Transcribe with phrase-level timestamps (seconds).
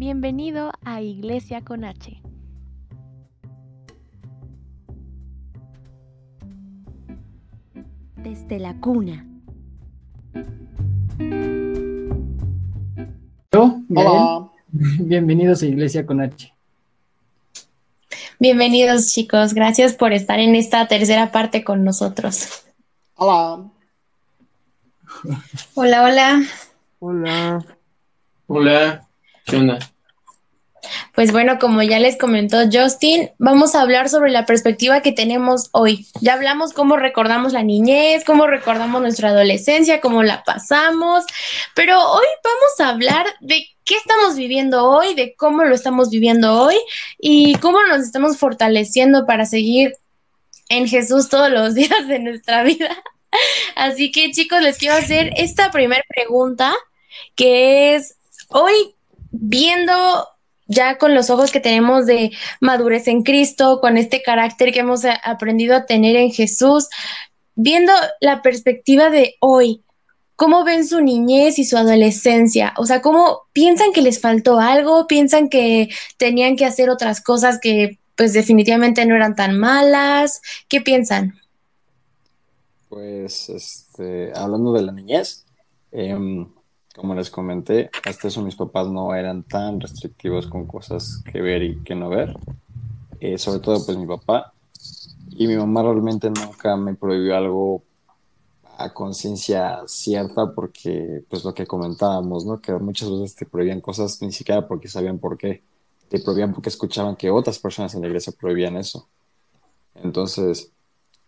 [0.00, 2.22] Bienvenido a Iglesia con H.
[8.16, 9.26] Desde la cuna.
[13.94, 14.50] Hola.
[15.00, 16.50] Bienvenidos a Iglesia con H.
[18.38, 22.64] Bienvenidos chicos, gracias por estar en esta tercera parte con nosotros.
[23.16, 23.70] Hola.
[25.74, 26.42] Hola, hola.
[27.00, 27.66] Hola.
[28.46, 29.06] Hola.
[29.50, 29.80] ¿Qué onda?
[31.14, 35.68] Pues bueno, como ya les comentó Justin, vamos a hablar sobre la perspectiva que tenemos
[35.72, 36.06] hoy.
[36.20, 41.24] Ya hablamos cómo recordamos la niñez, cómo recordamos nuestra adolescencia, cómo la pasamos,
[41.74, 46.62] pero hoy vamos a hablar de qué estamos viviendo hoy, de cómo lo estamos viviendo
[46.62, 46.76] hoy
[47.18, 49.94] y cómo nos estamos fortaleciendo para seguir
[50.68, 53.02] en Jesús todos los días de nuestra vida.
[53.76, 56.74] Así que chicos, les quiero hacer esta primera pregunta,
[57.36, 58.16] que es,
[58.48, 58.94] hoy
[59.30, 60.28] viendo
[60.70, 65.02] ya con los ojos que tenemos de madurez en Cristo, con este carácter que hemos
[65.24, 66.88] aprendido a tener en Jesús,
[67.56, 69.82] viendo la perspectiva de hoy,
[70.36, 72.72] ¿cómo ven su niñez y su adolescencia?
[72.76, 75.08] O sea, ¿cómo piensan que les faltó algo?
[75.08, 80.40] ¿Piensan que tenían que hacer otras cosas que pues definitivamente no eran tan malas?
[80.68, 81.34] ¿Qué piensan?
[82.88, 85.44] Pues, este, hablando de la niñez,
[85.90, 86.16] eh,
[87.00, 91.62] como les comenté, hasta eso mis papás no eran tan restrictivos con cosas que ver
[91.62, 92.36] y que no ver.
[93.20, 94.52] Eh, sobre todo pues mi papá.
[95.30, 97.82] Y mi mamá realmente nunca me prohibió algo
[98.76, 102.60] a conciencia cierta porque pues lo que comentábamos, ¿no?
[102.60, 105.62] Que muchas veces te prohibían cosas ni siquiera porque sabían por qué.
[106.10, 109.08] Te prohibían porque escuchaban que otras personas en la iglesia prohibían eso.
[109.94, 110.70] Entonces,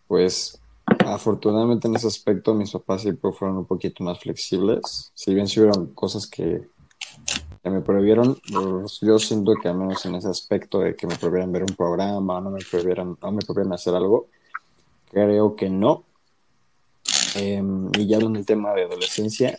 [0.06, 0.61] pues
[1.12, 5.12] Afortunadamente en ese aspecto mis papás siempre fueron un poquito más flexibles.
[5.14, 6.66] Si bien hubieron cosas que,
[7.64, 11.52] me prohibieron, pues, yo siento que al menos en ese aspecto de que me prohibieran
[11.52, 14.28] ver un programa, no me prohibieran, no me prohibieran hacer algo,
[15.10, 16.04] creo que no.
[17.34, 19.58] Em, y ya hablando del tema de adolescencia,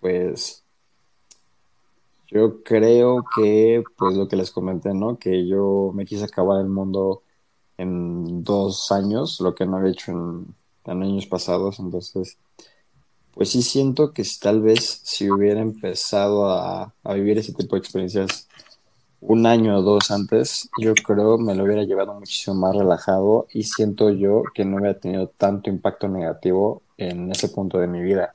[0.00, 0.64] pues
[2.26, 5.18] yo creo que, pues lo que les comenté, ¿no?
[5.18, 7.22] Que yo me quise acabar el mundo
[7.78, 12.38] en dos años, lo que no había hecho en, años pasados, entonces,
[13.32, 18.48] pues sí siento que tal vez si hubiera empezado a, vivir ese tipo de experiencias
[19.20, 23.64] un año o dos antes, yo creo me lo hubiera llevado muchísimo más relajado y
[23.64, 28.34] siento yo que no hubiera tenido tanto impacto negativo en ese punto de mi vida.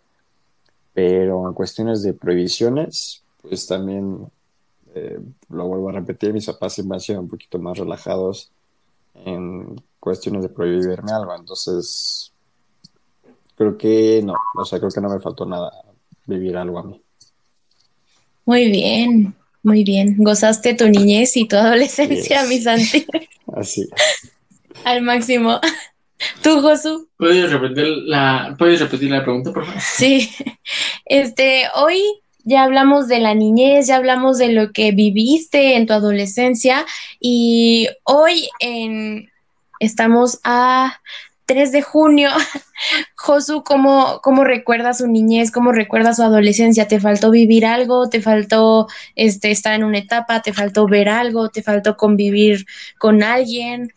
[0.94, 4.32] Pero en cuestiones de prohibiciones, pues también
[4.94, 5.20] eh,
[5.50, 8.52] lo vuelvo a repetir, mis papás siempre han sido un poquito más relajados
[9.14, 11.36] en cuestiones de prohibirme algo.
[11.36, 12.32] Entonces,
[13.56, 15.72] creo que no, o sea, creo que no me faltó nada
[16.26, 17.02] vivir algo a mí.
[18.46, 19.34] Muy bien,
[19.64, 20.16] muy bien.
[20.18, 23.06] Gozaste tu niñez y tu adolescencia, mi Santi.
[23.56, 23.88] Así
[24.84, 25.60] Al máximo.
[26.42, 27.08] ¿Tú, Josu?
[27.18, 29.82] ¿Puedes repetir la, ¿Puedes repetir la pregunta, por favor?
[29.82, 30.30] Sí.
[31.06, 32.02] Este, hoy
[32.44, 36.86] ya hablamos de la niñez, ya hablamos de lo que viviste en tu adolescencia
[37.20, 39.30] y hoy en,
[39.80, 41.00] estamos a
[41.46, 42.30] 3 de junio.
[43.16, 45.52] Josu, ¿cómo, ¿cómo recuerda su niñez?
[45.52, 46.88] ¿Cómo recuerda su adolescencia?
[46.88, 48.10] ¿Te faltó vivir algo?
[48.10, 50.42] ¿Te faltó este, estar en una etapa?
[50.42, 51.50] ¿Te faltó ver algo?
[51.50, 52.66] ¿Te faltó convivir
[52.98, 53.94] con alguien?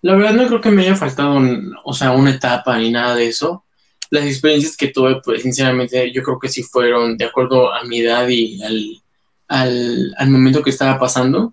[0.00, 1.40] La verdad no creo que me haya faltado,
[1.84, 3.64] o sea, una etapa ni nada de eso.
[4.10, 8.00] Las experiencias que tuve, pues sinceramente yo creo que sí fueron de acuerdo a mi
[8.00, 9.02] edad y al,
[9.48, 11.52] al, al momento que estaba pasando.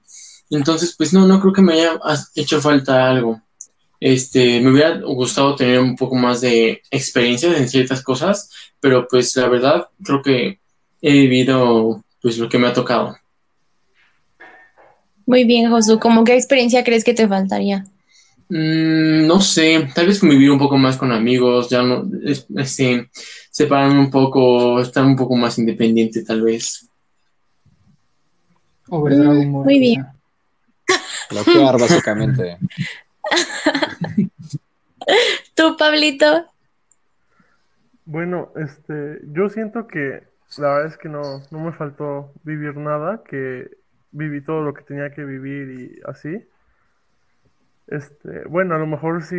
[0.50, 2.00] Entonces, pues no, no creo que me haya
[2.35, 3.41] hecho falta algo.
[4.00, 9.36] Este, me hubiera gustado tener un poco más de experiencia en ciertas cosas, pero pues
[9.36, 10.60] la verdad creo que
[11.02, 13.16] he vivido pues lo que me ha tocado.
[15.26, 17.86] Muy bien, Josu, ¿cómo qué experiencia crees que te faltaría?
[18.50, 22.08] Mm, no sé, tal vez convivir un poco más con amigos, ya no,
[22.58, 23.10] este,
[23.50, 26.88] separarme un poco, estar un poco más independiente tal vez.
[28.88, 30.06] Mm, muy bien.
[31.32, 32.58] Bloquear, básicamente.
[35.55, 36.46] ¿Tú, Pablito?
[38.05, 40.23] Bueno, este, yo siento que
[40.57, 43.69] la verdad es que no, no me faltó vivir nada, que
[44.11, 46.47] viví todo lo que tenía que vivir y así.
[47.87, 49.35] Este, bueno, a lo mejor si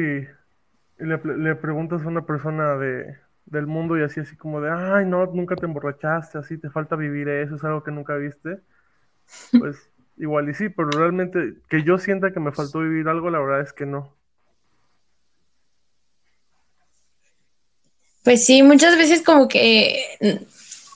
[0.99, 5.07] le, le preguntas a una persona de, del mundo y así, así como de, ay,
[5.07, 8.61] no, nunca te emborrachaste, así te falta vivir eso, es algo que nunca viste,
[9.59, 13.41] pues igual y sí, pero realmente que yo sienta que me faltó vivir algo, la
[13.41, 14.16] verdad es que no.
[18.27, 20.03] Pues sí, muchas veces como que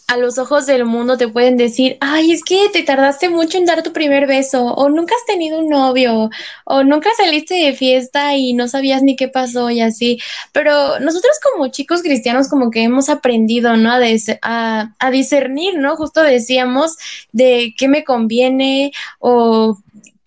[0.08, 3.66] a los ojos del mundo te pueden decir, ay, es que te tardaste mucho en
[3.66, 6.28] dar tu primer beso, o nunca has tenido un novio,
[6.64, 10.18] o nunca saliste de fiesta y no sabías ni qué pasó y así.
[10.50, 13.92] Pero nosotros como chicos cristianos como que hemos aprendido, ¿no?
[13.92, 14.00] A,
[14.42, 15.94] a, a discernir, ¿no?
[15.94, 16.96] Justo decíamos
[17.30, 18.90] de qué me conviene
[19.20, 19.78] o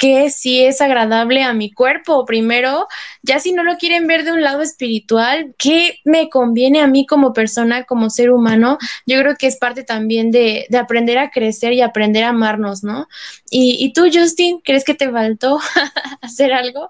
[0.03, 2.89] que si es agradable a mi cuerpo primero,
[3.21, 7.05] ya si no lo quieren ver de un lado espiritual, ¿qué me conviene a mí
[7.05, 8.77] como persona, como ser humano?
[9.07, 13.07] Yo creo que es parte también de, aprender a crecer y aprender a amarnos, ¿no?
[13.50, 15.61] Y, y tú, Justin, ¿crees que te faltó
[16.21, 16.89] hacer algo?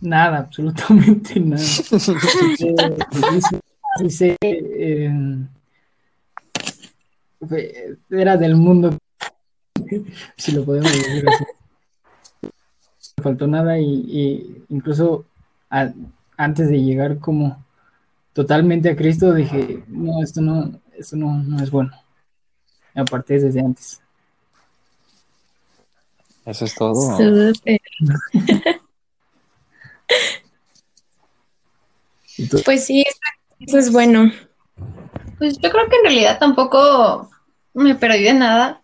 [0.00, 1.62] Nada, absolutamente nada.
[7.50, 8.96] Eh, era del mundo
[10.36, 11.44] si lo podemos decir así.
[13.16, 15.24] No faltó nada y, incluso
[16.36, 17.64] antes de llegar como
[18.32, 21.92] totalmente a Cristo dije, no, esto no, esto no, es bueno.
[22.94, 24.00] Aparte desde antes.
[26.44, 27.16] Eso es todo.
[32.64, 33.04] pues sí,
[33.60, 34.32] eso es bueno.
[35.38, 37.30] Pues yo creo que en realidad tampoco
[37.74, 38.81] me perdí de nada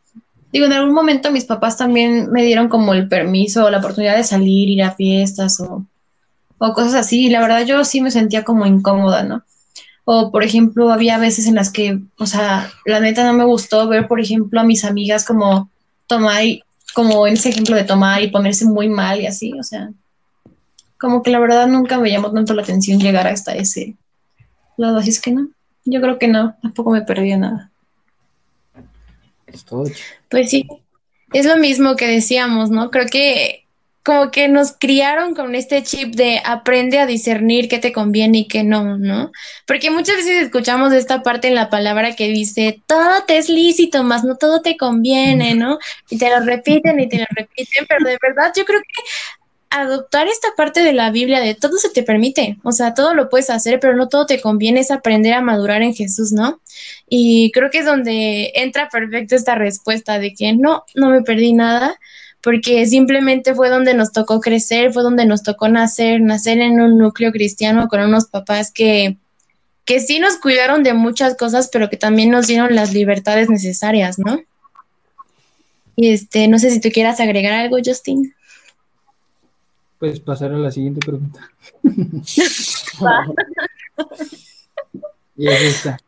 [0.53, 4.25] digo, en algún momento mis papás también me dieron como el permiso, la oportunidad de
[4.25, 5.87] salir, ir a fiestas o,
[6.59, 7.27] cosas así.
[7.27, 9.43] Y la verdad yo sí me sentía como incómoda, ¿no?
[10.05, 13.87] O, por ejemplo, había veces en las que, o sea, la neta no me gustó
[13.89, 15.71] ver, por ejemplo, a mis amigas como
[16.07, 16.43] tomar,
[16.95, 19.91] como en ese ejemplo de tomar y ponerse muy mal y así, o sea,
[20.99, 23.97] como que la verdad nunca me llamó tanto la atención llegar hasta ese
[24.79, 25.49] lado, así es que no,
[25.85, 27.71] yo creo que no, tampoco me perdí nada.
[30.29, 30.67] Pues sí,
[31.33, 32.91] es lo mismo que decíamos, ¿no?
[32.91, 33.65] Creo que
[34.09, 38.49] como que nos criaron con este chip de aprende a discernir qué te conviene y
[38.49, 39.33] qué no, ¿no?
[39.67, 44.05] Porque muchas veces escuchamos esta parte en la palabra que dice, todo te es lícito,
[44.05, 45.79] más no todo te conviene, ¿no?
[46.09, 49.03] Y te lo repiten y te lo repiten, pero de verdad yo creo que
[49.71, 53.29] adoptar esta parte de la Biblia de todo se te permite, o sea, todo lo
[53.29, 56.61] puedes hacer, pero no todo te conviene, es aprender a madurar en Jesús, ¿no?
[57.09, 61.53] Y creo que es donde entra perfecto esta respuesta de que no, no me perdí
[61.53, 61.99] nada,
[62.41, 66.97] porque simplemente fue donde nos tocó crecer, fue donde nos tocó nacer, nacer en un
[66.97, 69.17] núcleo cristiano con unos papás que,
[69.85, 74.19] que sí nos cuidaron de muchas cosas, pero que también nos dieron las libertades necesarias,
[74.19, 74.41] ¿no?
[75.97, 78.33] Y este, no sé si tú quieras agregar algo, Justin.
[79.99, 81.51] Pues pasar a la siguiente pregunta.
[85.37, 85.99] y es esta.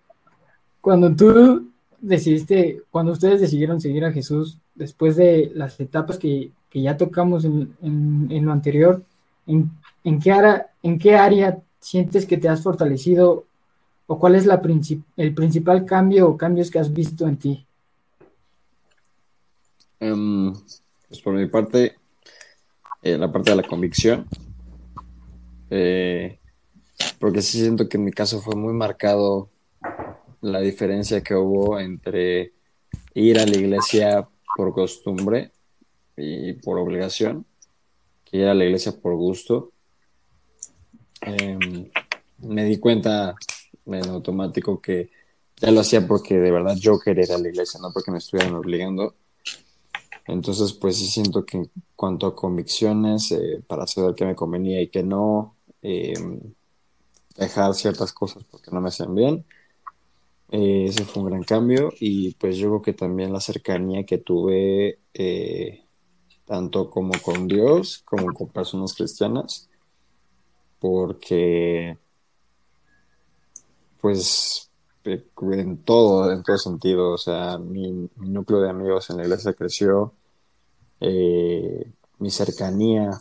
[0.81, 1.71] Cuando tú
[2.01, 8.45] decidiste, cuando ustedes decidieron seguir a Jesús, después de las etapas que, ya tocamos en,
[8.45, 9.03] lo anterior,
[9.47, 9.71] ¿en,
[10.21, 13.45] qué área, ¿en qué área sientes que te has fortalecido
[14.07, 14.61] o cuál es la
[15.17, 17.67] el principal cambio o cambios que has visto en ti?
[19.99, 20.53] Em,
[21.09, 21.97] pues por mi parte,
[23.02, 24.26] eh, la parte de la convicción.
[25.70, 26.38] Eh,
[27.19, 29.50] porque sí siento que en mi caso fue muy marcado
[30.41, 32.52] la diferencia que hubo entre
[33.14, 35.52] ir a la iglesia por costumbre
[36.17, 37.47] y por obligación,
[38.25, 39.73] que ir a la iglesia por gusto.
[41.23, 41.91] Em,
[42.38, 43.35] me di cuenta
[43.87, 45.11] en automático que
[45.56, 48.19] ya lo hacía porque de verdad yo quería ir a la iglesia, no porque me
[48.19, 49.15] estuvieran obligando.
[50.27, 51.69] Entonces, pues sí siento que
[52.01, 56.41] cuanto a convicciones, eh, para saber qué me convenía y qué no, em,
[57.37, 59.45] dejar ciertas cosas porque no me hacían bien,
[60.51, 64.17] eh, ese fue un gran cambio y pues yo creo que también la cercanía que
[64.17, 65.85] tuve eh,
[66.47, 69.69] tanto como con Dios como con personas cristianas,
[70.79, 71.99] porque
[74.01, 74.71] pues
[75.05, 80.15] en todo, en todo sentido, o sea, mi núcleo de amigos en la iglesia creció,
[81.01, 83.21] eh, mi cercanía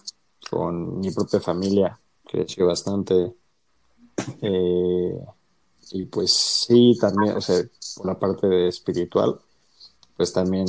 [0.49, 3.33] con mi propia familia creció bastante.
[4.41, 5.19] Eh,
[5.91, 7.63] y pues sí, también, o sea,
[7.95, 9.39] por la parte de espiritual,
[10.17, 10.65] pues también,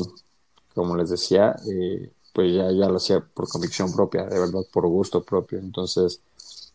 [0.75, 4.87] como les decía, eh, pues ya, ya lo hacía por convicción propia, de verdad, por
[4.87, 5.59] gusto propio.
[5.59, 6.21] Entonces,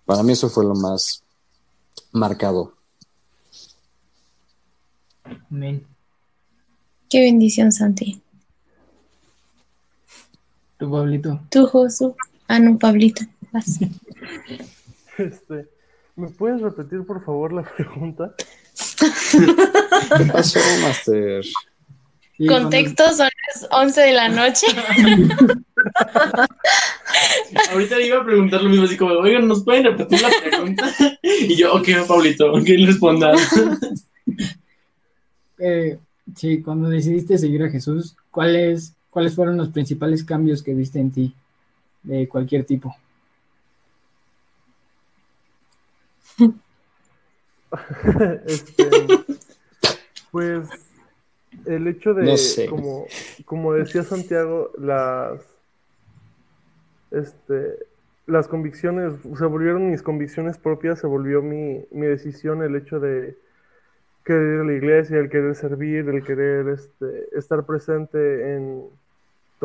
[0.05, 1.23] para mí eso fue lo más
[2.11, 2.73] marcado.
[5.49, 5.85] Amén.
[7.09, 8.21] Qué bendición, Santi.
[10.77, 11.39] Tú, Pablito.
[11.49, 12.15] Tú, Josu.
[12.47, 13.23] Ah, no, Pablito.
[15.17, 15.67] Este,
[16.15, 18.33] ¿me puedes repetir, por favor, la pregunta?
[20.17, 21.43] ¿Qué pasó, Master?
[22.49, 24.67] Contexto, son las 11 de la noche.
[27.71, 30.93] Ahorita iba a preguntar lo mismo, así como, oigan, ¿nos pueden repetir la pregunta?
[31.21, 33.31] Y yo, ok, Pablito, ok, responda.
[35.59, 35.97] eh,
[36.35, 41.09] sí, cuando decidiste seguir a Jesús, ¿cuáles, ¿cuáles fueron los principales cambios que viste en
[41.09, 41.33] ti
[42.03, 42.93] de cualquier tipo?
[48.45, 48.89] este,
[50.31, 50.67] pues
[51.65, 52.65] el hecho de, No sé.
[52.65, 53.05] como,
[53.45, 55.39] como decía Santiago, las,
[57.11, 57.85] este,
[58.27, 63.37] las convicciones, se volvieron mis convicciones propias, se volvió mi, mi decisión el hecho de
[64.25, 68.89] querer ir a la iglesia, el querer servir, el querer este, estar presente en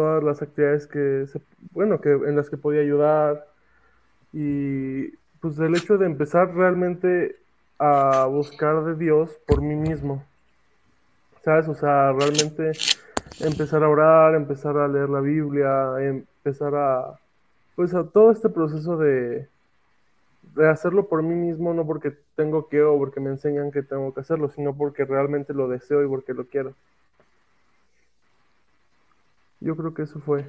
[0.01, 1.41] todas las actividades que, se,
[1.73, 3.47] bueno, que, en las que podía ayudar
[4.33, 7.37] y pues el hecho de empezar realmente
[7.79, 10.25] a buscar de Dios por mí mismo.
[11.45, 11.69] ¿Sabes?
[11.69, 12.79] O sea, realmente
[13.41, 17.21] empezar a orar, empezar a leer la Biblia, empezar a,
[17.75, 19.49] pues a todo este proceso de,
[20.43, 24.15] de hacerlo por mí mismo, no porque tengo que o porque me enseñan que tengo
[24.15, 26.75] que hacerlo, sino porque realmente lo deseo y porque lo quiero.
[29.61, 30.47] Yo creo que eso fue.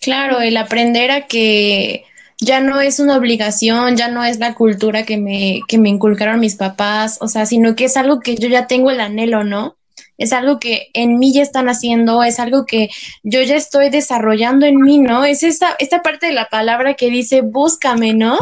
[0.00, 2.04] Claro, el aprender a que
[2.40, 6.40] ya no es una obligación, ya no es la cultura que me, que me inculcaron
[6.40, 9.76] mis papás, o sea, sino que es algo que yo ya tengo el anhelo, ¿no?
[10.18, 12.90] Es algo que en mí ya están haciendo, es algo que
[13.22, 15.24] yo ya estoy desarrollando en mí, ¿no?
[15.24, 18.36] Es esta, esta parte de la palabra que dice búscame, ¿no?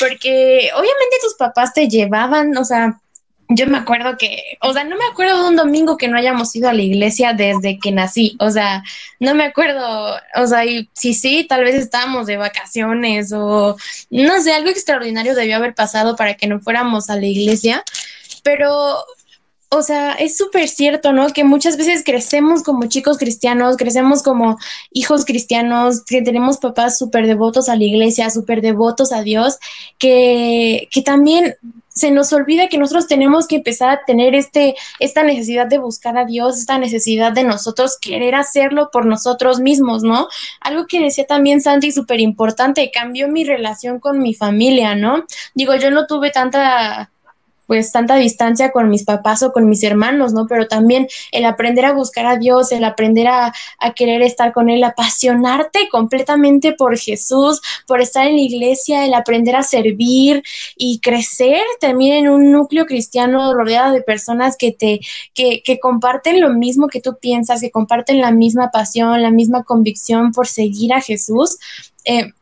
[0.00, 3.00] Porque obviamente tus papás te llevaban, o sea,
[3.48, 6.54] yo me acuerdo que, o sea, no me acuerdo de un domingo que no hayamos
[6.56, 8.82] ido a la iglesia desde que nací, o sea,
[9.20, 13.76] no me acuerdo, o sea, y si sí, tal vez estábamos de vacaciones o
[14.10, 17.84] no sé, algo extraordinario debió haber pasado para que no fuéramos a la iglesia,
[18.42, 19.04] pero
[19.76, 21.28] o sea, es súper cierto, ¿no?
[21.28, 24.58] Que muchas veces crecemos como chicos cristianos, crecemos como
[24.90, 29.58] hijos cristianos, que tenemos papás súper devotos a la iglesia, súper devotos a Dios,
[29.98, 31.56] que, que también
[31.96, 36.18] se nos olvida que nosotros tenemos que empezar a tener este, esta necesidad de buscar
[36.18, 40.28] a Dios, esta necesidad de nosotros querer hacerlo por nosotros mismos, ¿no?
[40.60, 45.24] Algo que decía también Santi, súper importante, cambió mi relación con mi familia, ¿no?
[45.54, 47.10] Digo, yo no tuve tanta
[47.66, 50.46] pues tanta distancia con mis papás o con mis hermanos, ¿no?
[50.46, 53.52] Pero también el aprender a buscar a Dios, el aprender a,
[53.94, 59.56] querer estar con Él, apasionarte completamente por Jesús, por estar en la iglesia, el aprender
[59.56, 60.42] a servir
[60.76, 65.00] y crecer también en un núcleo cristiano rodeado de personas que te,
[65.34, 69.64] que, que comparten lo mismo que tú piensas, que comparten la misma pasión, la misma
[69.64, 71.58] convicción por seguir a Jesús.
[72.04, 72.32] Eh,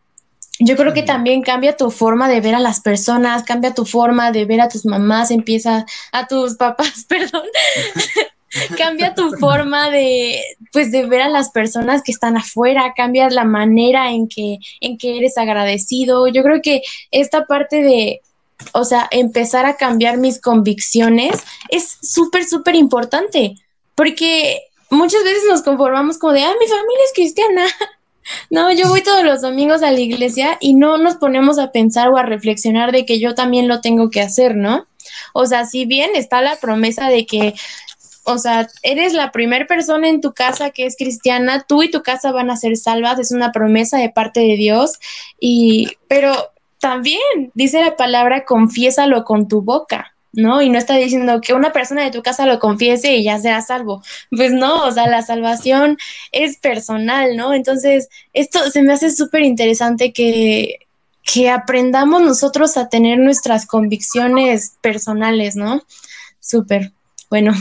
[0.60, 4.30] yo creo que también cambia tu forma de ver a las personas, cambia tu forma
[4.30, 7.42] de ver a tus mamás, empieza a tus papás, perdón.
[8.78, 10.40] cambia tu forma de
[10.72, 14.96] pues de ver a las personas que están afuera, cambia la manera en que en
[14.96, 16.28] que eres agradecido.
[16.28, 18.20] Yo creo que esta parte de
[18.72, 23.56] o sea, empezar a cambiar mis convicciones es súper súper importante,
[23.94, 27.66] porque muchas veces nos conformamos como de, "Ah, mi familia es cristiana."
[28.50, 32.08] No, yo voy todos los domingos a la iglesia y no nos ponemos a pensar
[32.08, 34.86] o a reflexionar de que yo también lo tengo que hacer, ¿no?
[35.32, 37.54] O sea, si bien está la promesa de que,
[38.24, 42.02] o sea, eres la primera persona en tu casa que es cristiana, tú y tu
[42.02, 44.98] casa van a ser salvas, es una promesa de parte de Dios,
[45.38, 46.34] y, pero
[46.80, 47.20] también
[47.54, 50.13] dice la palabra, confiésalo con tu boca.
[50.36, 50.62] ¿No?
[50.62, 53.60] Y no está diciendo que una persona de tu casa lo confiese y ya sea
[53.62, 54.02] salvo.
[54.30, 55.98] Pues no, o sea, la salvación
[56.32, 57.52] es personal, ¿no?
[57.54, 60.78] Entonces, esto se me hace súper interesante que,
[61.22, 65.82] que aprendamos nosotros a tener nuestras convicciones personales, ¿no?
[66.40, 66.92] Súper,
[67.30, 67.52] bueno.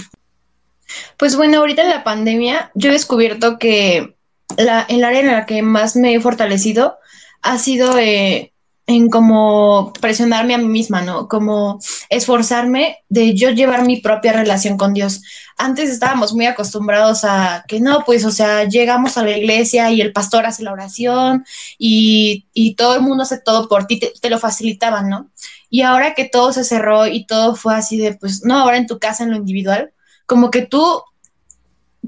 [1.18, 4.15] Pues bueno, ahorita en la pandemia yo he descubierto que
[4.58, 6.98] el área en la que más me he fortalecido
[7.42, 8.52] ha sido eh,
[8.85, 11.27] en como presionarme a mí misma, ¿no?
[11.29, 15.21] Como esforzarme de yo llevar mi propia relación con Dios.
[15.57, 20.01] Antes estábamos muy acostumbrados a que no, pues, o sea, llegamos a la iglesia y
[20.01, 21.45] el pastor hace la oración
[21.77, 25.29] y, y todo el mundo hace todo por ti, te, lo facilitaban, ¿no?
[25.69, 28.87] Y ahora que todo se cerró y todo fue así de, pues, no, ahora en
[28.87, 29.93] tu casa, en lo individual,
[30.25, 31.01] como que tú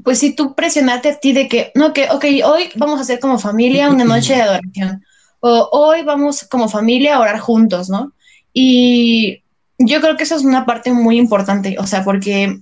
[0.04, 3.18] pues sí, tú presionarte a ti de que, no, que, ok, hoy vamos a hacer
[3.22, 5.06] como familia una noche de adoración
[5.40, 8.14] o hoy vamos como familia a orar juntos, ¿no?
[8.54, 9.44] Y
[9.78, 12.60] yo creo que eso es una parte muy importante, o sea, porque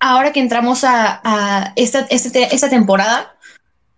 [0.00, 3.34] ahora que entramos a, esta, este, esta temporada,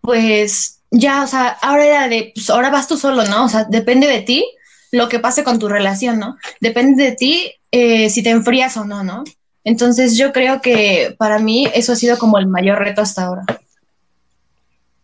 [0.00, 3.45] pues ya, o sea, ahora era de, pues ahora vas tú solo, ¿no?
[3.45, 4.45] O sea, depende de ti
[4.93, 6.37] lo que pase con tu relación, ¿no?
[6.61, 9.25] Depende de ti eh, si te enfrías o no, ¿no?
[9.64, 13.45] Entonces yo creo que para mí eso ha sido como el mayor reto hasta ahora.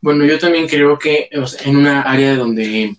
[0.00, 2.96] Bueno, yo también creo que o en una área donde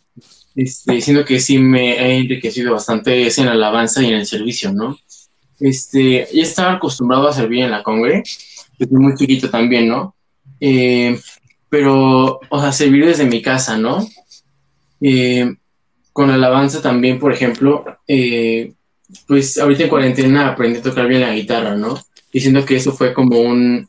[0.55, 4.25] este, siento que sí me he enriquecido bastante es en la alabanza y en el
[4.25, 4.97] servicio, ¿no?
[5.59, 8.23] Este, ya estaba acostumbrado a servir en la congre,
[8.77, 10.15] desde muy chiquito también, ¿no?
[10.59, 11.19] Eh,
[11.69, 14.07] pero, o sea, servir desde mi casa, ¿no?
[14.99, 15.55] Eh,
[16.13, 18.73] con alabanza también, por ejemplo, eh,
[19.27, 21.99] pues ahorita en cuarentena aprendí a tocar bien la guitarra, ¿no?
[22.31, 23.87] Diciendo que eso fue como un,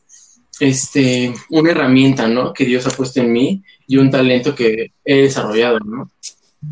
[0.63, 2.53] este, una herramienta, ¿no?
[2.53, 6.09] Que Dios ha puesto en mí y un talento que he desarrollado, ¿no?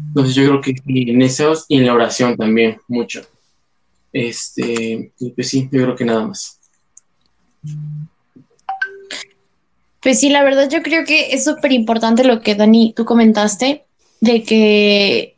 [0.08, 3.22] Entonces yo creo que en eso y en la oración también, mucho.
[4.12, 6.60] Este, pues sí, yo creo que nada más.
[10.00, 13.86] Pues sí, la verdad yo creo que es súper importante lo que Dani, tú comentaste,
[14.20, 15.36] de que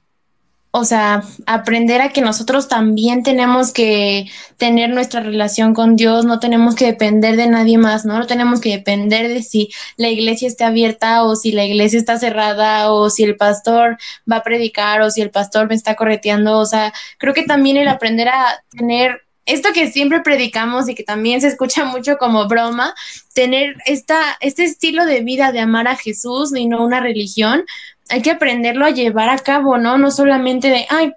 [0.75, 4.25] o sea, aprender a que nosotros también tenemos que
[4.57, 8.19] tener nuestra relación con Dios, no tenemos que depender de nadie más, ¿no?
[8.19, 12.19] No tenemos que depender de si la iglesia está abierta o si la iglesia está
[12.19, 13.99] cerrada o si el pastor
[14.31, 17.76] va a predicar o si el pastor me está correteando, o sea, creo que también
[17.76, 22.49] el aprender a tener esto que siempre predicamos y que también se escucha mucho como
[22.49, 22.95] broma,
[23.35, 27.64] tener esta, este estilo de vida de amar a Jesús y no una religión,
[28.12, 29.97] hay que aprenderlo a llevar a cabo, ¿no?
[29.97, 31.12] No solamente de, ay,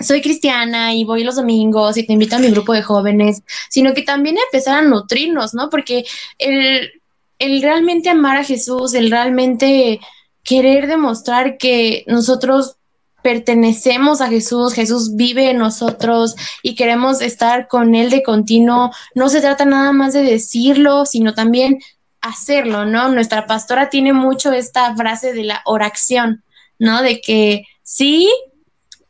[0.00, 3.92] soy cristiana y voy los domingos y te invito a mi grupo de jóvenes, sino
[3.92, 5.68] que también empezar a nutrirnos, ¿no?
[5.68, 6.06] Porque
[6.38, 6.90] el,
[7.38, 10.00] el realmente amar a Jesús, el realmente
[10.42, 12.76] querer demostrar que nosotros
[13.22, 18.90] pertenecemos a Jesús, Jesús vive en nosotros y queremos estar con Él de continuo.
[19.14, 21.78] No se trata nada más de decirlo, sino también
[22.22, 23.08] hacerlo, ¿no?
[23.08, 26.44] Nuestra pastora tiene mucho esta frase de la oración,
[26.78, 27.02] ¿no?
[27.02, 28.32] De que sí,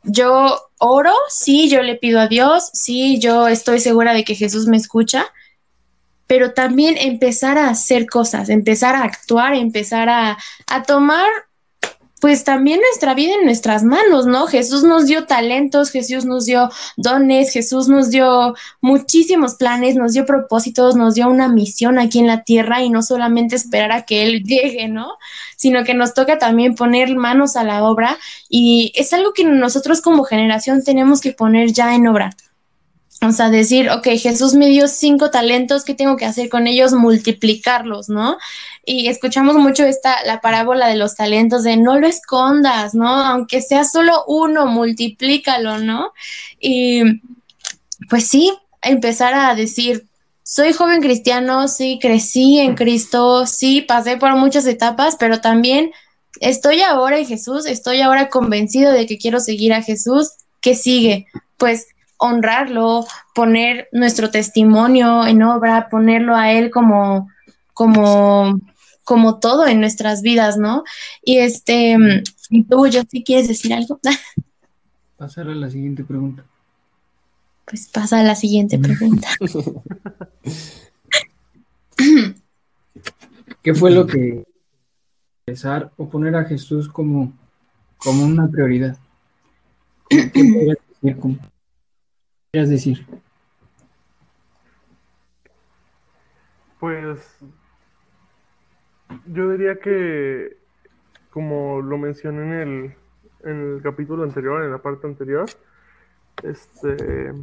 [0.03, 4.67] yo oro, sí, yo le pido a Dios, sí, yo estoy segura de que Jesús
[4.67, 5.27] me escucha,
[6.27, 11.29] pero también empezar a hacer cosas, empezar a actuar, empezar a, a tomar
[12.23, 14.47] pues también nuestra vida en nuestras manos, ¿no?
[14.47, 20.25] Jesús nos dio talentos, Jesús nos dio dones, Jesús nos dio muchísimos planes, nos dio
[20.25, 24.23] propósitos, nos dio una misión aquí en la tierra y no solamente esperar a que
[24.23, 25.17] Él llegue, ¿no?
[25.57, 29.99] Sino que nos toca también poner manos a la obra y es algo que nosotros
[29.99, 32.29] como generación tenemos que poner ya en obra.
[33.25, 36.91] O sea, decir, ok, Jesús me dio cinco talentos, ¿qué tengo que hacer con ellos?
[36.93, 38.37] Multiplicarlos, ¿no?
[38.85, 43.07] Y escuchamos mucho esta, la parábola de los talentos de no lo escondas, ¿no?
[43.07, 46.11] Aunque sea solo uno, multiplícalo, ¿no?
[46.59, 47.21] Y
[48.09, 50.07] pues sí, empezar a decir,
[50.43, 55.91] soy joven cristiano, sí, crecí en Cristo, sí, pasé por muchas etapas, pero también
[56.41, 60.31] estoy ahora en Jesús, estoy ahora convencido de que quiero seguir a Jesús.
[60.59, 61.27] ¿Qué sigue?
[61.57, 61.87] Pues
[62.23, 63.05] honrarlo,
[63.35, 67.29] poner nuestro testimonio en obra, ponerlo a él como,
[67.73, 68.59] como,
[69.03, 70.83] como todo en nuestras vidas, ¿no?
[71.21, 71.97] Y este,
[72.49, 73.99] ¿y tú, yo sí quieres decir algo?
[75.17, 76.43] Pasar a la siguiente pregunta.
[77.65, 79.29] Pues pasa a la siguiente pregunta.
[83.61, 84.43] ¿Qué fue lo que
[85.45, 87.31] empezar o poner a Jesús como,
[87.97, 88.97] como una prioridad?
[90.09, 91.15] ¿Qué
[92.53, 93.07] quieres decir?
[96.79, 97.39] Pues
[99.25, 100.55] yo diría que,
[101.31, 102.95] como lo mencioné en el,
[103.43, 105.45] en el capítulo anterior, en la parte anterior,
[106.43, 107.33] este,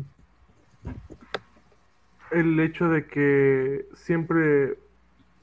[2.31, 4.79] el hecho de que siempre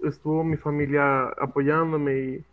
[0.02, 2.46] estuvo mi familia apoyándome y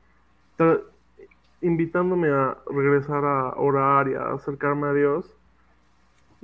[1.60, 5.36] invitándome a regresar a orar y a acercarme a Dios,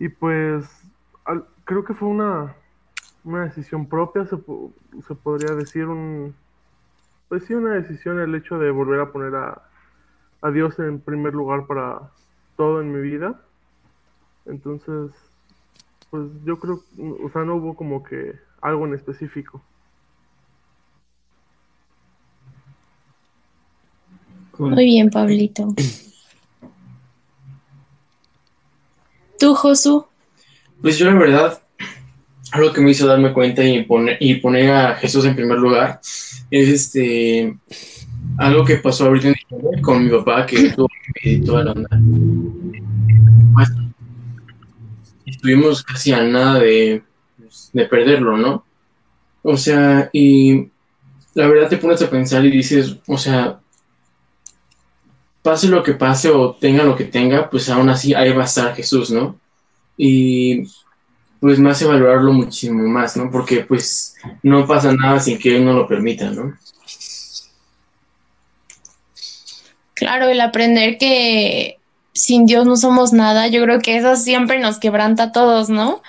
[0.00, 0.64] y pues
[1.64, 2.56] creo que fue una,
[3.22, 4.36] una decisión propia, se,
[5.06, 6.34] se, podría decir, un,
[7.28, 9.62] pues sí, una decisión el hecho de volver a poner a,
[10.40, 12.10] a Dios en primer lugar para
[12.56, 13.42] todo en mi vida.
[14.46, 15.12] Entonces,
[16.10, 16.82] pues yo creo,
[17.22, 19.62] o sea, no hubo como que algo en específico.
[24.58, 25.74] Muy bien, Pablito.
[29.40, 30.04] ¿Tú, Josu?
[30.82, 31.62] Pues yo la verdad,
[32.52, 35.98] algo que me hizo darme cuenta y poner, y poner a Jesús en primer lugar
[36.50, 37.56] es este
[38.36, 39.32] algo que pasó ahorita
[39.80, 40.88] con mi papá que tuvo
[41.46, 41.88] toda la onda.
[45.24, 47.02] Estuvimos casi a nada de,
[47.72, 48.64] de perderlo, ¿no?
[49.42, 50.68] O sea, y
[51.34, 53.59] la verdad te pones a pensar y dices, o sea,
[55.42, 58.46] pase lo que pase o tenga lo que tenga, pues aún así ahí va a
[58.46, 59.38] estar Jesús, ¿no?
[59.96, 60.64] Y
[61.40, 63.30] pues me hace valorarlo muchísimo más, ¿no?
[63.30, 66.56] Porque pues no pasa nada sin que Él no lo permita, ¿no?
[69.94, 71.78] Claro, el aprender que
[72.12, 76.02] sin Dios no somos nada, yo creo que eso siempre nos quebranta a todos, ¿no?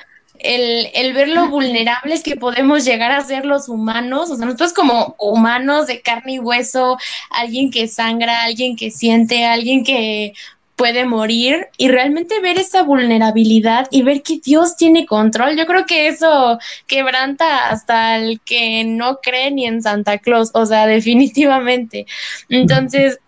[0.43, 4.73] El, el, ver lo vulnerables que podemos llegar a ser los humanos, o sea, nosotros
[4.73, 6.97] como humanos de carne y hueso,
[7.29, 10.33] alguien que sangra, alguien que siente, alguien que
[10.81, 15.55] puede morir y realmente ver esa vulnerabilidad y ver que Dios tiene control.
[15.55, 20.65] Yo creo que eso quebranta hasta el que no cree ni en Santa Claus, o
[20.65, 22.07] sea, definitivamente.
[22.49, 23.19] Entonces,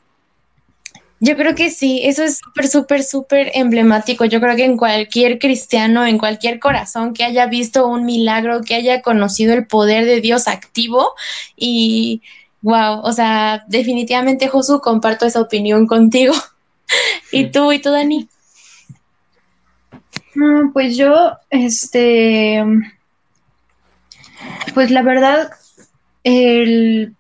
[1.23, 4.25] yo creo que sí, eso es súper, súper, súper emblemático.
[4.25, 8.75] Yo creo que en cualquier cristiano, en cualquier corazón que haya visto un milagro, que
[8.75, 11.13] haya conocido el poder de Dios activo
[11.55, 12.21] y
[12.62, 16.33] wow, o sea, definitivamente Josu, comparto esa opinión contigo.
[17.31, 18.27] ¿Y tú, y tú, Dani?
[20.73, 22.65] Pues yo, este,
[24.73, 25.51] pues la verdad,
[26.25, 27.15] el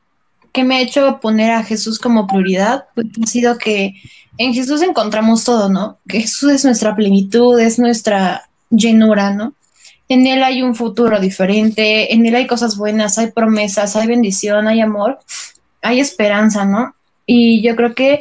[0.53, 3.95] que me ha hecho poner a Jesús como prioridad, pues ha sido que
[4.37, 5.97] en Jesús encontramos todo, ¿no?
[6.07, 9.53] Que Jesús es nuestra plenitud, es nuestra llenura, ¿no?
[10.09, 14.67] En Él hay un futuro diferente, en Él hay cosas buenas, hay promesas, hay bendición,
[14.67, 15.19] hay amor,
[15.81, 16.95] hay esperanza, ¿no?
[17.25, 18.19] Y yo creo que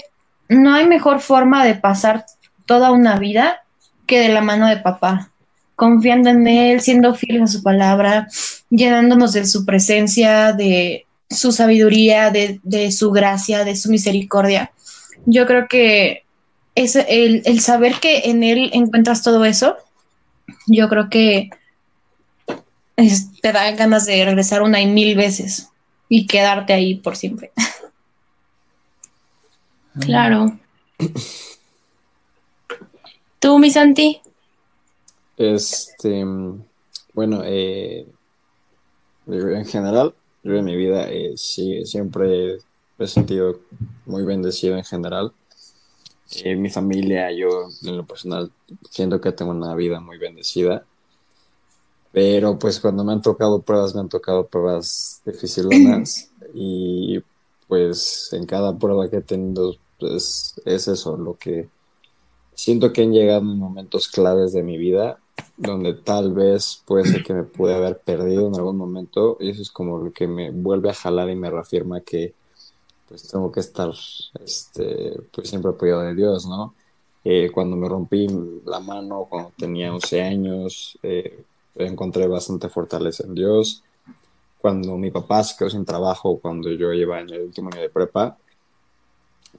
[0.49, 2.25] no hay mejor forma de pasar
[2.64, 3.61] toda una vida
[4.07, 5.31] que de la mano de papá,
[5.77, 8.29] confiando en él, siendo fieles a su palabra,
[8.71, 14.73] llenándonos de su presencia, de su sabiduría, de, su gracia, de su misericordia.
[15.27, 16.25] Yo creo que
[16.75, 19.77] es el, el, saber que en él encuentras todo eso,
[20.66, 21.51] yo creo que
[23.40, 25.68] te da ganas de regresar una y mil veces
[26.09, 27.53] y quedarte ahí por siempre.
[30.01, 30.59] Claro.
[33.38, 34.23] ¿Tú, mi Santi?
[35.37, 36.25] Este,
[37.12, 38.07] bueno, eh,
[39.27, 42.59] en general, yo en mi vida eh, sí, siempre
[42.98, 43.61] he sentido
[44.07, 45.33] muy bendecido en general.
[46.42, 48.50] Eh, mi familia, yo en lo personal,
[48.90, 50.85] siento que tengo una vida muy bendecida.
[52.12, 57.20] Pero pues cuando me han tocado pruebas, me han tocado pruebas difíciles y
[57.68, 61.68] pues en cada prueba que he tenido pues, es eso, lo que
[62.55, 65.18] siento que han llegado en momentos claves de mi vida
[65.57, 69.62] donde tal vez puede ser que me pude haber perdido en algún momento y eso
[69.62, 72.35] es como lo que me vuelve a jalar y me reafirma que
[73.09, 73.91] pues tengo que estar
[74.43, 76.75] este, pues siempre apoyado de Dios, ¿no?
[77.25, 78.27] Eh, cuando me rompí
[78.65, 81.45] la mano, cuando tenía 11 años, eh,
[81.77, 83.85] encontré bastante fortaleza en Dios.
[84.61, 87.91] Cuando mi papá se quedó sin trabajo, cuando yo iba en el último año de
[87.91, 88.37] prepa,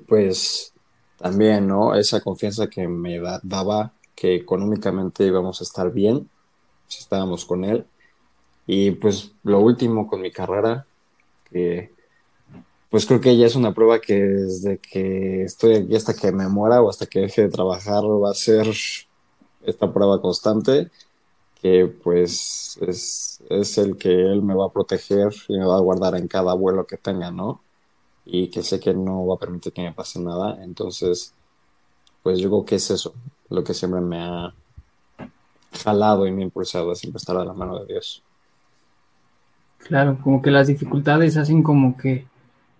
[0.07, 0.73] pues
[1.17, 1.95] también, ¿no?
[1.95, 6.29] Esa confianza que me daba que económicamente íbamos a estar bien,
[6.87, 7.85] si estábamos con él.
[8.67, 10.85] Y pues lo último con mi carrera,
[11.51, 11.91] que
[12.89, 16.47] pues creo que ya es una prueba que desde que estoy aquí hasta que me
[16.47, 18.67] muera o hasta que deje de trabajar va a ser
[19.63, 20.91] esta prueba constante,
[21.61, 25.81] que pues es, es el que él me va a proteger y me va a
[25.81, 27.61] guardar en cada vuelo que tenga, ¿no?
[28.25, 30.63] y que sé que no va a permitir que me pase nada.
[30.63, 31.33] Entonces,
[32.21, 33.13] pues yo creo que es eso,
[33.53, 34.51] lo que siempre me ha
[35.83, 38.23] jalado y me ha impulsado a siempre estar a la mano de Dios.
[39.77, 42.25] Claro, como que las dificultades hacen como que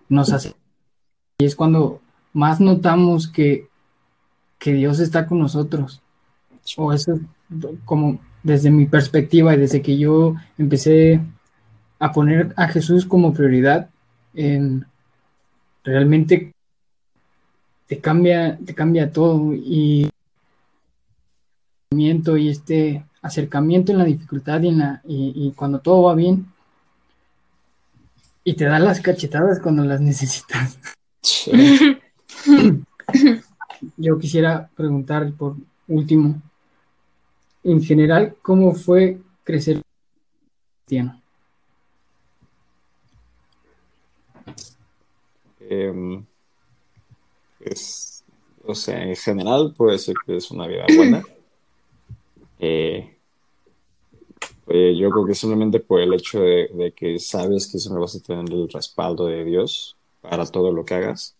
[0.10, 0.54] nos hacen.
[1.38, 2.02] Y es cuando
[2.34, 3.68] más notamos que,
[4.58, 6.02] que Dios está con nosotros.
[6.78, 7.20] O eso
[7.86, 11.22] como desde mi perspectiva y desde que yo empecé
[12.00, 13.90] a poner a Jesús como prioridad
[14.34, 14.88] en,
[15.84, 16.52] realmente
[17.86, 20.10] te cambia, te cambia todo y
[22.00, 26.46] y este acercamiento en la dificultad y, en la, y, cuando todo va bien
[28.44, 30.78] y te da las cachetadas cuando las necesitas.
[33.98, 35.56] Yo quisiera preguntar por
[35.88, 36.42] último,
[37.64, 39.82] en general, ¿cómo fue crecer
[40.86, 41.22] cristiano?
[45.62, 46.26] Em,
[47.62, 48.24] es,
[48.66, 51.24] o sea, en general puede ser que es una vida buena.
[52.66, 53.18] Eh,
[54.68, 58.22] eh, yo creo que simplemente por el hecho de, que sabes que siempre vas a
[58.22, 61.36] tener el respaldo de Dios para todo lo que hagas.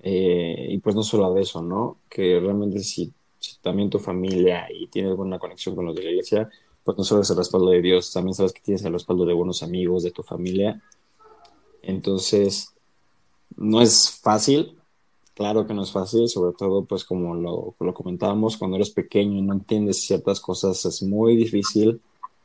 [0.00, 1.98] Eh, y pues no solo de eso, ¿no?
[2.08, 3.12] Que realmente si,
[3.60, 6.48] también tu familia y tienes buena conexión con los de la iglesia,
[6.82, 9.34] pues no solo es el respaldo de Dios, también sabes que tienes el respaldo de
[9.34, 10.80] buenos amigos, de tu familia.
[11.82, 12.72] Entonces,
[13.56, 14.78] no es fácil,
[15.34, 19.38] claro que no es fácil, sobre todo pues como lo, lo comentábamos, cuando eres pequeño
[19.38, 22.00] y no entiendes ciertas cosas es muy difícil,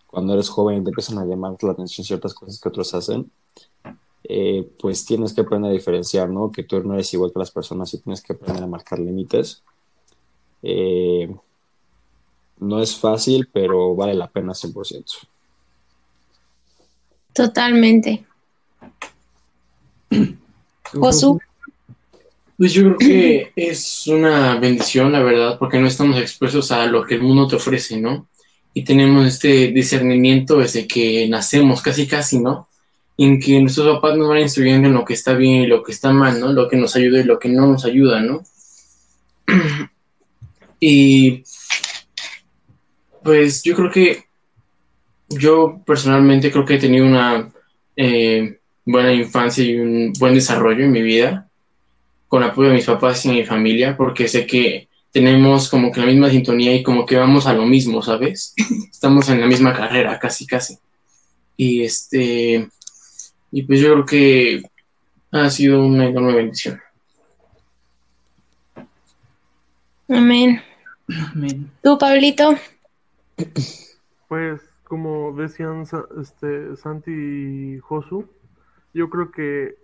[0.07, 3.31] cuando eres joven y te empiezan a llamar la atención ciertas cosas que otros hacen.
[4.23, 6.51] eh, pues tienes que aprender a diferenciar, ¿no?
[6.51, 9.63] Que tú no eres igual que las personas y tienes que aprender a marcar límites.
[10.61, 11.33] Eh,
[12.59, 15.27] no es fácil, pero vale la pena 100%.
[17.33, 18.25] Totalmente.
[20.93, 21.39] Josu.
[22.59, 27.05] Pues yo creo que es una bendición, la verdad, porque no estamos expuestos a lo
[27.05, 28.27] que el mundo te ofrece, ¿no?
[28.73, 32.67] Y tenemos este discernimiento desde que nacemos, casi casi, ¿no?
[33.17, 35.93] En que nuestros papás nos van instruyendo en lo que está bien y lo que
[35.93, 36.51] está mal, ¿no?
[36.51, 38.43] Lo que nos ayuda y lo que no nos ayuda, ¿no?
[40.81, 41.43] y
[43.23, 44.25] pues yo creo que
[45.29, 47.49] yo personalmente creo que he tenido una
[47.95, 51.48] eh, buena infancia y un buen desarrollo en mi vida
[52.29, 56.05] con apoyo de mis papás y mi familia, porque sé que tenemos como que la
[56.05, 58.53] misma sintonía y como que vamos a lo mismo, ¿sabes?
[58.91, 60.77] Estamos en la misma carrera, casi, casi.
[61.57, 62.69] Y este,
[63.51, 64.61] y pues yo creo que
[65.31, 66.79] ha sido una enorme bendición.
[70.07, 70.61] Amén.
[71.33, 71.71] Amén.
[71.83, 72.55] ¿Tú, Pablito?
[74.27, 75.85] Pues, como decían
[76.19, 78.27] este, Santi y Josu,
[78.93, 79.77] yo creo que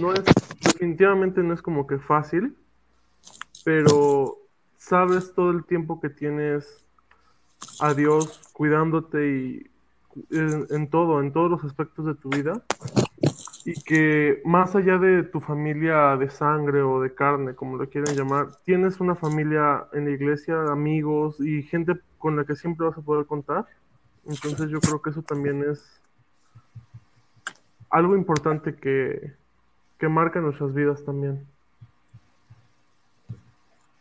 [0.00, 0.24] no es,
[0.60, 2.56] definitivamente no es como que fácil,
[3.64, 4.38] pero
[4.76, 6.84] sabes todo el tiempo que tienes
[7.80, 9.70] a Dios cuidándote y
[10.30, 12.62] en, todo, en todos los aspectos de tu vida,
[13.64, 18.16] y que más allá de tu familia de sangre o de carne, como lo quieren
[18.16, 22.96] llamar, tienes una familia en la iglesia, amigos y gente con la que siempre vas
[22.96, 23.66] a poder contar.
[24.26, 26.00] Entonces yo creo que eso también es
[27.90, 29.32] algo importante que,
[29.98, 31.46] que marca nuestras vidas también.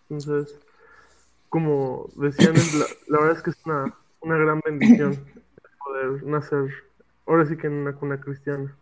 [0.10, 0.56] Entonces,
[1.50, 5.20] como decían, la, la verdad es que es una, una gran bendición
[5.84, 6.70] poder nacer,
[7.26, 8.76] ahora sí que en una cuna cristiana.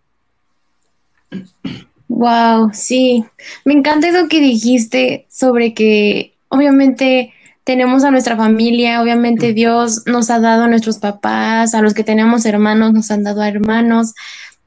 [2.07, 3.25] Wow, sí.
[3.65, 10.29] Me encanta eso que dijiste sobre que obviamente tenemos a nuestra familia, obviamente Dios nos
[10.29, 14.13] ha dado a nuestros papás, a los que tenemos hermanos nos han dado a hermanos,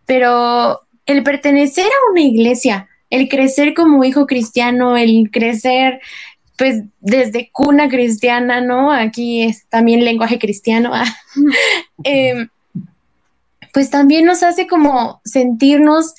[0.05, 6.01] pero el pertenecer a una iglesia, el crecer como hijo cristiano, el crecer
[6.57, 8.93] pues desde cuna cristiana, ¿no?
[8.93, 10.93] Aquí es también lenguaje cristiano.
[12.05, 12.49] eh,
[13.73, 16.15] pues también nos hace como sentirnos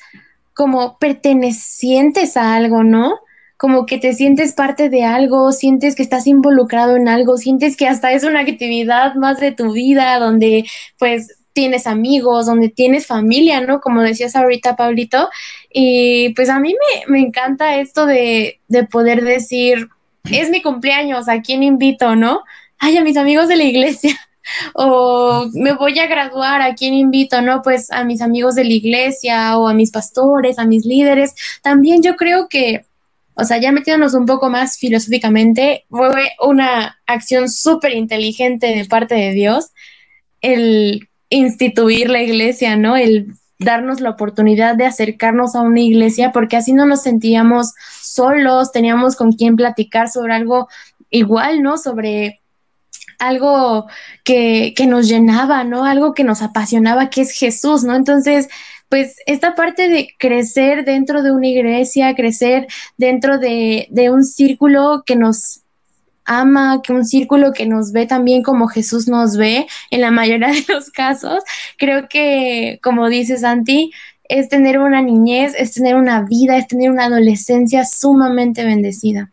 [0.54, 3.20] como pertenecientes a algo, ¿no?
[3.58, 7.86] Como que te sientes parte de algo, sientes que estás involucrado en algo, sientes que
[7.86, 10.64] hasta es una actividad más de tu vida, donde
[10.98, 13.80] pues tienes amigos, donde tienes familia, ¿no?
[13.80, 15.28] Como decías ahorita, Pablito.
[15.72, 19.88] Y pues a mí me, me encanta esto de, de poder decir,
[20.30, 22.42] es mi cumpleaños, ¿a quién invito, no?
[22.78, 24.18] Ay, a mis amigos de la iglesia.
[24.74, 27.40] O me voy a graduar, ¿a quién invito?
[27.40, 31.34] No, pues a mis amigos de la iglesia o a mis pastores, a mis líderes.
[31.62, 32.84] También yo creo que,
[33.34, 39.14] o sea, ya metiéndonos un poco más filosóficamente, fue una acción súper inteligente de parte
[39.14, 39.70] de Dios
[40.40, 42.96] el instituir la iglesia, ¿no?
[42.96, 48.72] El darnos la oportunidad de acercarnos a una iglesia, porque así no nos sentíamos solos,
[48.72, 50.68] teníamos con quien platicar sobre algo
[51.10, 51.76] igual, ¿no?
[51.78, 52.40] Sobre
[53.18, 53.86] algo
[54.24, 55.84] que, que nos llenaba, ¿no?
[55.84, 57.94] Algo que nos apasionaba, que es Jesús, ¿no?
[57.94, 58.48] Entonces,
[58.88, 62.66] pues esta parte de crecer dentro de una iglesia, crecer
[62.96, 65.59] dentro de, de un círculo que nos
[66.24, 70.48] ama, que un círculo que nos ve también como Jesús nos ve en la mayoría
[70.48, 71.42] de los casos.
[71.78, 73.92] Creo que, como dice Santi,
[74.28, 79.32] es tener una niñez, es tener una vida, es tener una adolescencia sumamente bendecida.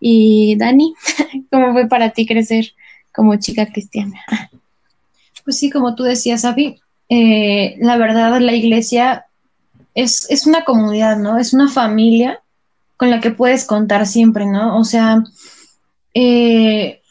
[0.00, 0.94] Y Dani,
[1.50, 2.72] ¿cómo fue para ti crecer
[3.12, 4.24] como chica cristiana?
[5.44, 9.26] Pues sí, como tú decías, Avi, eh, la verdad la iglesia
[9.94, 11.38] es, es una comunidad, ¿no?
[11.38, 12.40] Es una familia
[12.96, 14.78] con la que puedes contar siempre, ¿no?
[14.78, 15.22] O sea,
[16.18, 17.02] eh,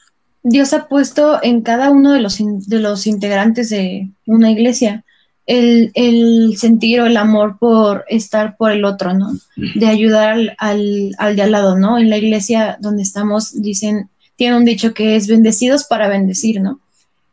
[0.42, 5.04] Dios ha puesto en cada uno de los, de los integrantes de una iglesia
[5.46, 9.32] el, el, sentir o el amor por estar por el otro, ¿no?
[9.76, 12.00] De ayudar al, al, al, de al lado, ¿no?
[12.00, 16.80] En la iglesia donde estamos, dicen, tiene un dicho que es bendecidos para bendecir, ¿no?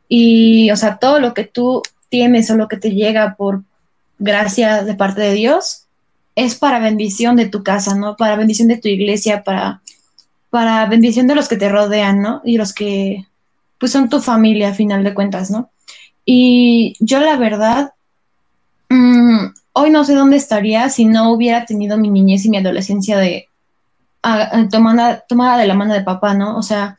[0.08, 1.80] Y, o sea, todo lo que tú
[2.10, 3.62] tienes o lo que te llega por
[4.18, 5.86] gracia de parte de Dios
[6.34, 8.16] es para bendición de tu casa, ¿no?
[8.18, 9.80] Para bendición de tu iglesia, para
[10.52, 12.42] para bendición de los que te rodean, ¿no?
[12.44, 13.24] Y los que,
[13.78, 15.70] pues, son tu familia, a final de cuentas, ¿no?
[16.26, 17.94] Y yo, la verdad,
[18.90, 23.16] mmm, hoy no sé dónde estaría si no hubiera tenido mi niñez y mi adolescencia
[23.16, 23.48] de
[24.22, 26.58] a, a, tomada de la mano de papá, ¿no?
[26.58, 26.98] O sea,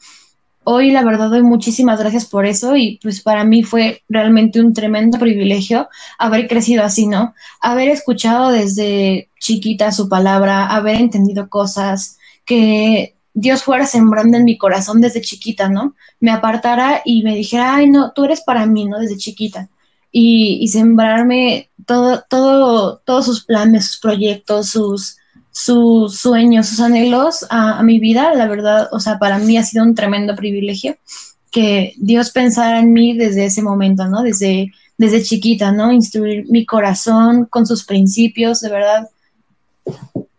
[0.63, 4.73] hoy la verdad doy muchísimas gracias por eso y pues para mí fue realmente un
[4.73, 7.35] tremendo privilegio haber crecido así, ¿no?
[7.61, 14.57] Haber escuchado desde chiquita su palabra, haber entendido cosas que Dios fuera sembrando en mi
[14.57, 15.95] corazón desde chiquita, ¿no?
[16.19, 18.99] Me apartara y me dijera, ay, no, tú eres para mí, ¿no?
[18.99, 19.69] Desde chiquita.
[20.11, 25.17] Y, sembrarme todo, todo, todos sus planes, sus proyectos, sus,
[25.49, 29.63] sus sueños, sus anhelos a, a, mi vida, la verdad, o sea, para mí ha
[29.63, 30.97] sido un tremendo privilegio
[31.53, 34.23] que Dios pensara en mí desde ese momento, ¿no?
[34.23, 35.91] Desde, desde chiquita, ¿no?
[35.91, 39.09] Instruir mi corazón con sus principios, de verdad.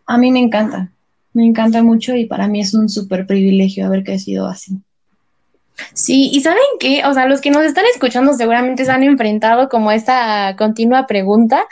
[0.06, 0.90] A mí me encanta,
[1.34, 4.78] me encanta mucho y para mí es un súper privilegio haber crecido así.
[5.92, 9.68] Sí, y saben qué, o sea, los que nos están escuchando seguramente se han enfrentado
[9.68, 11.66] como esta continua pregunta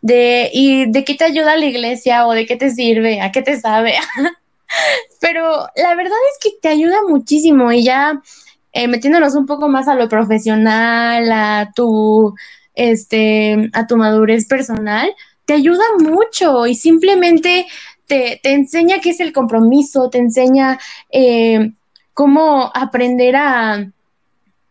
[0.00, 3.20] de ¿y de qué te ayuda la iglesia o de qué te sirve?
[3.20, 3.94] ¿A qué te sabe?
[5.20, 8.22] Pero la verdad es que te ayuda muchísimo y ya
[8.72, 12.34] eh, metiéndonos un poco más a lo profesional, a tu
[12.74, 15.12] este, a tu madurez personal,
[15.44, 17.66] te ayuda mucho y simplemente
[18.12, 20.78] te, te enseña qué es el compromiso, te enseña
[21.10, 21.72] eh,
[22.12, 23.86] cómo aprender a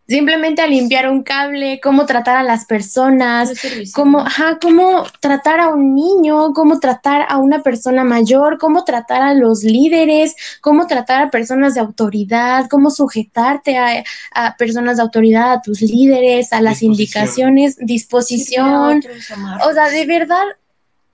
[0.08, 3.54] simplemente a limpiar un cable, cómo tratar a las personas,
[3.96, 9.22] cómo, ajá, cómo tratar a un niño, cómo tratar a una persona mayor, cómo tratar
[9.22, 15.04] a los líderes, cómo tratar a personas de autoridad, cómo sujetarte a, a personas de
[15.04, 17.58] autoridad, a tus líderes, a las disposición.
[17.58, 19.02] indicaciones, disposición.
[19.66, 20.44] O sea, de verdad,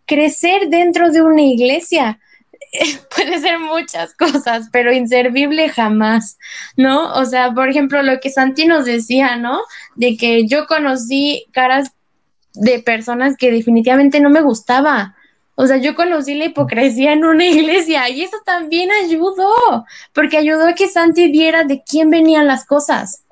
[0.08, 2.20] crecer dentro de una iglesia
[3.16, 6.38] puede ser muchas cosas, pero inservible jamás,
[6.76, 7.14] ¿no?
[7.14, 9.62] O sea, por ejemplo, lo que Santi nos decía, ¿no?
[9.96, 11.92] De que yo conocí caras
[12.54, 15.16] de personas que definitivamente no me gustaba.
[15.56, 20.68] O sea, yo conocí la hipocresía en una iglesia y eso también ayudó, porque ayudó
[20.68, 23.24] a que Santi viera de quién venían las cosas.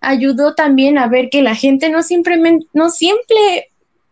[0.00, 3.69] Ayudó también a ver que la gente no simplemente, no siempre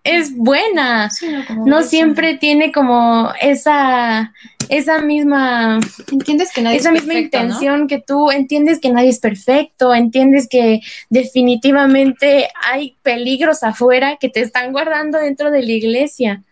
[0.09, 4.33] es buena, sí, no, no siempre tiene como esa
[4.69, 7.87] esa misma entiendes que nadie esa es misma perfecto, intención ¿no?
[7.87, 14.41] que tú entiendes que nadie es perfecto, entiendes que definitivamente hay peligros afuera que te
[14.41, 16.43] están guardando dentro de la iglesia.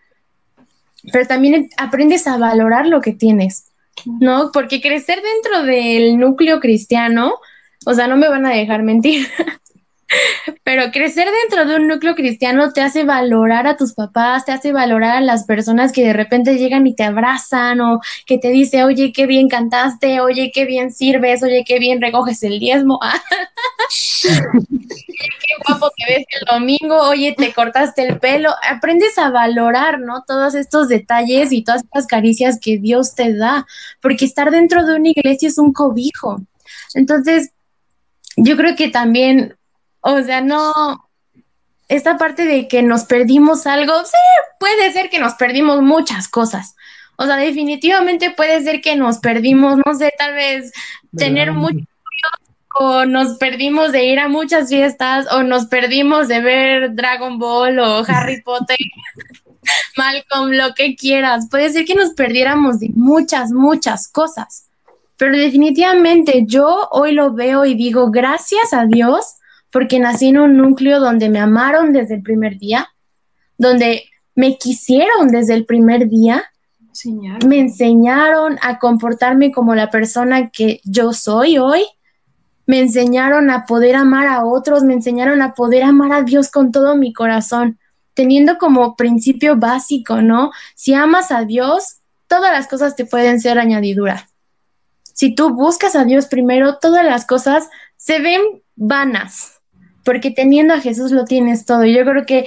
[1.11, 3.65] Pero también aprendes a valorar lo que tienes,
[4.05, 4.51] ¿no?
[4.51, 7.35] Porque crecer dentro del núcleo cristiano,
[7.85, 9.27] o sea, no me van a dejar mentir.
[10.63, 14.71] Pero crecer dentro de un núcleo cristiano te hace valorar a tus papás, te hace
[14.71, 18.83] valorar a las personas que de repente llegan y te abrazan o que te dice,
[18.83, 22.99] oye, qué bien cantaste, oye, qué bien sirves, oye, qué bien recoges el diezmo,
[24.21, 28.51] qué guapo te ves el domingo, oye, te cortaste el pelo.
[28.69, 30.23] Aprendes a valorar, ¿no?
[30.25, 33.65] Todos estos detalles y todas estas caricias que Dios te da,
[34.01, 36.41] porque estar dentro de una iglesia es un cobijo.
[36.93, 37.51] Entonces,
[38.37, 39.56] yo creo que también
[40.07, 41.09] o sea, no,
[41.89, 44.17] esta parte de que nos perdimos algo, sí,
[44.57, 46.75] puede ser que nos perdimos muchas cosas.
[47.17, 50.71] O sea, definitivamente puede ser que nos perdimos, no sé, tal vez
[51.15, 51.83] tener muchos
[52.79, 57.79] o nos perdimos de ir a muchas fiestas, o nos perdimos de ver Dragon Ball
[57.79, 58.77] o Harry Potter,
[59.97, 61.47] Malcolm, lo que quieras.
[61.49, 64.67] Puede ser que nos perdiéramos de muchas, muchas cosas.
[65.17, 69.37] Pero definitivamente yo hoy lo veo y digo, gracias a Dios
[69.71, 72.87] porque nací en un núcleo donde me amaron desde el primer día,
[73.57, 74.03] donde
[74.35, 76.43] me quisieron desde el primer día,
[77.45, 81.85] me enseñaron a comportarme como la persona que yo soy hoy,
[82.65, 86.71] me enseñaron a poder amar a otros, me enseñaron a poder amar a Dios con
[86.71, 87.79] todo mi corazón,
[88.13, 90.51] teniendo como principio básico, ¿no?
[90.75, 94.27] Si amas a Dios, todas las cosas te pueden ser añadidura.
[95.03, 98.41] Si tú buscas a Dios primero, todas las cosas se ven
[98.75, 99.56] vanas,
[100.07, 101.83] porque teniendo a Jesús lo tienes todo.
[101.83, 102.45] Yo creo que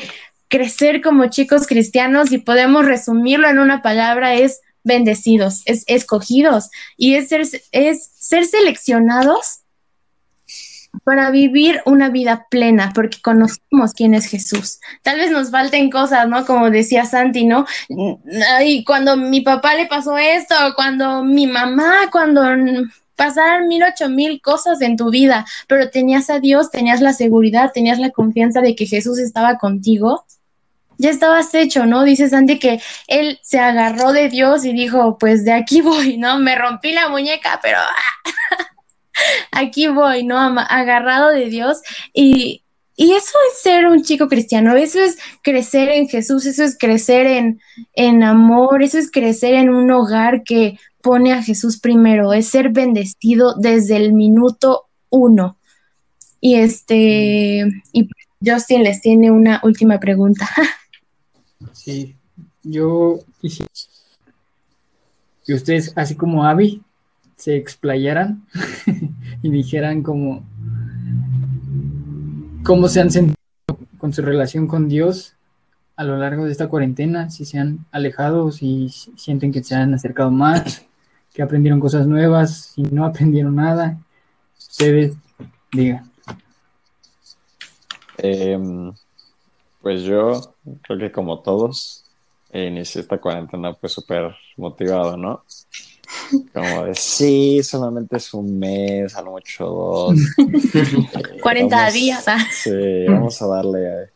[0.48, 7.16] crecer como chicos cristianos, y podemos resumirlo en una palabra, es bendecidos, es escogidos y
[7.16, 7.42] es ser,
[7.72, 9.58] es ser seleccionados
[11.04, 14.80] para vivir una vida plena, porque conocemos quién es Jesús.
[15.02, 16.46] Tal vez nos falten cosas, ¿no?
[16.46, 17.66] Como decía Santi, ¿no?
[18.64, 22.42] Y cuando mi papá le pasó esto, cuando mi mamá, cuando
[23.20, 27.70] pasaron mil, ocho mil cosas en tu vida, pero tenías a Dios, tenías la seguridad,
[27.70, 30.24] tenías la confianza de que Jesús estaba contigo,
[30.96, 32.04] ya estabas hecho, ¿no?
[32.04, 36.38] Dice Santi que él se agarró de Dios y dijo, pues de aquí voy, ¿no?
[36.38, 37.76] Me rompí la muñeca, pero
[39.52, 40.38] aquí voy, ¿no?
[40.38, 41.82] Agarrado de Dios
[42.14, 42.62] y...
[42.96, 47.26] Y eso es ser un chico cristiano, eso es crecer en Jesús, eso es crecer
[47.26, 47.58] en,
[47.94, 52.70] en amor, eso es crecer en un hogar que pone a Jesús primero, es ser
[52.70, 55.56] bendecido desde el minuto uno.
[56.40, 58.08] Y este, y
[58.44, 60.48] Justin les tiene una última pregunta.
[61.72, 62.16] Sí,
[62.62, 63.70] yo quisiera
[65.46, 66.82] que ustedes, así como Abby,
[67.36, 68.46] se explayaran
[69.42, 70.44] y dijeran como
[72.62, 73.36] cómo se han sentido
[73.98, 75.36] con su relación con Dios
[75.96, 79.92] a lo largo de esta cuarentena, si se han alejado, si sienten que se han
[79.92, 80.86] acercado más,
[81.40, 83.96] que aprendieron cosas nuevas, si no aprendieron nada,
[84.58, 85.14] ustedes
[85.72, 86.10] digan.
[88.18, 88.92] Em,
[89.80, 92.04] pues yo creo que como todos,
[92.52, 95.44] inicié esta cuarentena pues súper motivado, ¿no?
[96.52, 100.18] Como de, sí, solamente es un mes, a lo mucho dos.
[101.42, 102.28] 40 Vamos- días.
[102.28, 102.38] ah.
[102.52, 104.10] Sí, vamos a darle eh,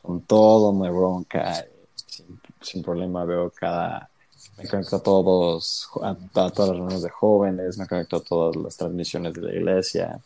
[0.00, 1.70] con todo, no hay bronca, eh,
[2.06, 4.09] sin, sin problema veo cada,
[4.62, 8.56] me conecto a todos, a, a todas las reuniones de jóvenes, me conecto a todas
[8.56, 10.20] las transmisiones de la iglesia.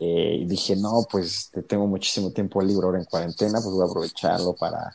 [0.00, 3.86] Eh, y dije, no, pues este, tengo muchísimo tiempo libre ahora en cuarentena, pues voy
[3.86, 4.92] a aprovecharlo para,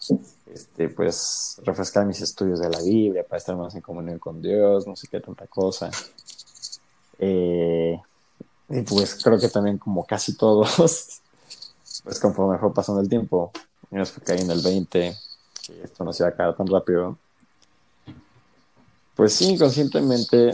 [0.54, 4.86] este, pues, refrescar mis estudios de la Biblia, para estar más en comunión con Dios,
[4.88, 5.90] no sé qué tanta cosa.
[7.18, 8.00] Eh,
[8.70, 10.76] y pues creo que también como casi todos,
[12.04, 13.52] pues conforme fue pasando el tiempo,
[13.90, 15.16] nos fue cayendo el 20,
[15.66, 17.18] que esto no se iba a acabar tan rápido,
[19.20, 20.54] pues sí, inconscientemente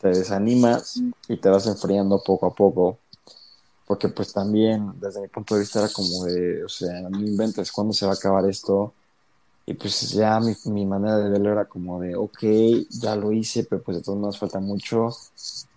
[0.00, 2.98] te desanimas y te vas enfriando poco a poco,
[3.86, 7.70] porque pues también desde mi punto de vista era como de, o sea, no inventes,
[7.70, 8.92] ¿cuándo se va a acabar esto?
[9.66, 12.42] Y pues ya mi, mi manera de verlo era como de, ok,
[12.90, 15.10] ya lo hice, pero pues de todos modos falta mucho,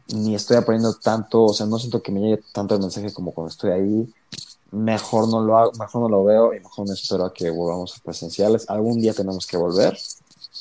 [0.07, 3.33] ni estoy aprendiendo tanto, o sea, no siento que me llegue tanto el mensaje como
[3.33, 4.13] cuando estoy ahí,
[4.71, 7.95] mejor no lo hago, mejor no lo veo y mejor me espero a que volvamos
[7.95, 8.67] a presenciales.
[8.67, 9.95] Algún día tenemos que volver.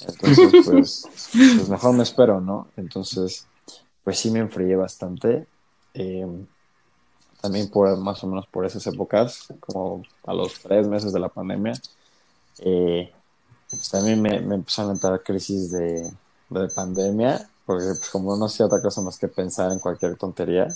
[0.01, 2.69] Entonces, pues, pues mejor me espero, ¿no?
[2.77, 3.47] Entonces,
[4.03, 5.47] pues sí me enfrié bastante.
[5.95, 6.27] Eh,
[7.41, 11.29] también por más o menos por esas épocas, como a los tres meses de la
[11.29, 11.75] pandemia,
[12.61, 13.13] eh,
[13.69, 16.11] pues también me, me empezaron a entrar crisis de,
[16.49, 20.69] de pandemia, porque pues como no hacía otra cosa más que pensar en cualquier tontería,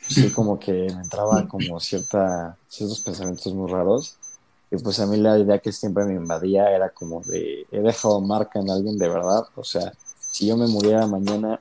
[0.00, 4.16] sí como que me entraba como cierta, ciertos pensamientos muy raros.
[4.70, 8.20] Y pues a mí la idea que siempre me invadía era como de, he dejado
[8.20, 9.44] marca en alguien de verdad.
[9.56, 11.60] O sea, si yo me muriera mañana,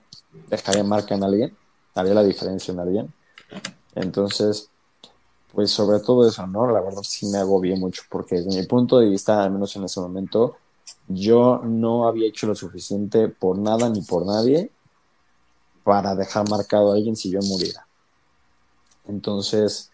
[0.50, 1.58] dejaría marca en alguien,
[1.96, 3.14] haría la diferencia en alguien.
[3.96, 4.70] Entonces,
[5.54, 6.70] pues sobre todo eso, ¿no?
[6.70, 9.86] La verdad sí me agobié mucho porque desde mi punto de vista, al menos en
[9.86, 10.58] ese momento,
[11.08, 14.72] yo no había hecho lo suficiente por nada ni por nadie
[15.84, 17.88] para dejar marcado a alguien si yo muriera.
[19.08, 19.90] Entonces,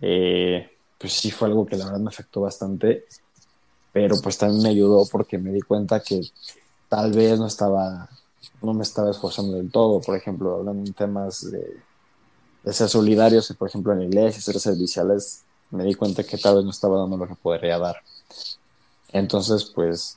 [0.00, 0.70] eh,
[1.04, 3.04] pues sí fue algo que la verdad me afectó bastante,
[3.92, 6.22] pero pues también me ayudó porque me di cuenta que
[6.88, 8.08] tal vez no estaba,
[8.62, 13.68] no me estaba esforzando del todo, por ejemplo, hablando en temas de, ser solidarios, por
[13.68, 17.18] ejemplo, en la iglesia, ser serviciales, me di cuenta que tal vez no estaba dando
[17.18, 17.96] lo que podría dar.
[19.12, 20.16] Entonces, pues,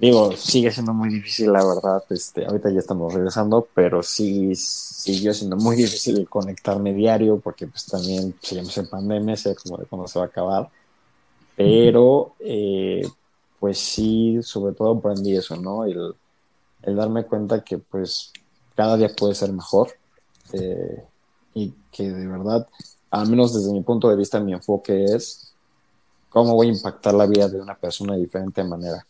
[0.00, 2.02] digo, sigue siendo muy difícil, la verdad.
[2.10, 7.86] Este, ahorita ya estamos regresando, pero sí siguió siendo muy difícil conectarme diario, porque pues
[7.86, 10.70] también seguimos en pandemia, sé como de cuándo se va a acabar.
[11.56, 13.02] Pero, eh,
[13.58, 15.84] pues sí, sobre todo aprendí eso, ¿no?
[15.84, 16.14] El,
[16.82, 18.32] darme cuenta que pues
[18.76, 19.90] cada día puede ser mejor.
[20.52, 21.04] Eh,
[21.54, 22.66] y que de verdad,
[23.10, 25.52] al menos desde mi punto de vista, mi enfoque es
[26.30, 29.04] cómo voy a impactar la vida de una persona de diferente manera.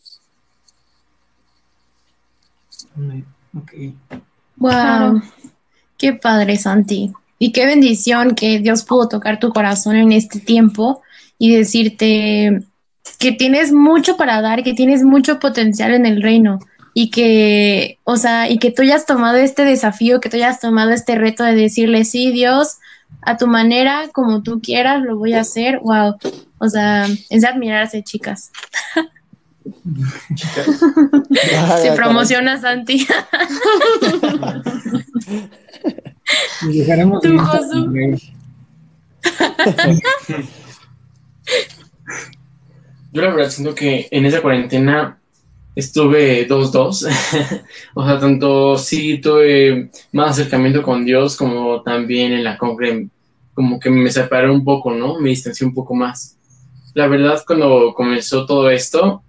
[3.57, 3.71] Ok.
[4.57, 4.71] Wow.
[4.71, 5.21] Claro.
[5.97, 7.11] Qué padre, Santi.
[7.37, 11.01] Y qué bendición que Dios pudo tocar tu corazón en este tiempo
[11.37, 12.61] y decirte
[13.17, 16.59] que tienes mucho para dar, que tienes mucho potencial en el reino
[16.93, 20.91] y que, o sea, y que tú hayas tomado este desafío, que tú hayas tomado
[20.91, 22.77] este reto de decirle, sí, Dios,
[23.21, 25.79] a tu manera, como tú quieras, lo voy a hacer.
[25.79, 26.17] Wow.
[26.57, 28.51] O sea, es de admirarse, chicas.
[31.81, 33.07] Se promociona Santi.
[36.69, 37.91] Y dejaremos Tú, en Josu.
[43.11, 45.19] Yo la verdad siento que en esa cuarentena
[45.75, 47.63] estuve 2-2.
[47.95, 53.07] o sea, tanto sí tuve más acercamiento con Dios como también en la congre,
[53.53, 55.19] como que me separé un poco, ¿no?
[55.19, 56.37] Me distancié un poco más.
[56.93, 59.23] La verdad, cuando comenzó todo esto,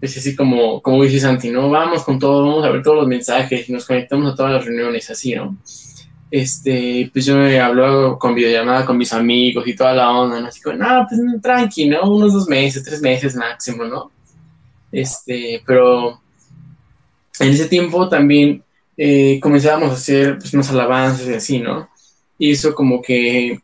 [0.00, 1.70] es así como, como dice Santi, ¿no?
[1.70, 5.10] Vamos con todo, vamos a ver todos los mensajes nos conectamos a todas las reuniones,
[5.10, 5.56] así, ¿no?
[6.30, 10.46] Este, pues yo me hablaba con videollamada con mis amigos y toda la onda, ¿no?
[10.46, 12.02] Así como, no, pues tranqui, ¿no?
[12.10, 14.10] Unos dos meses, tres meses máximo, ¿no?
[14.92, 16.20] Este, pero
[17.38, 18.62] en ese tiempo también
[18.96, 21.90] eh, comenzábamos a hacer pues, unas alabanzas y así, ¿no?
[22.40, 23.60] y eso como que,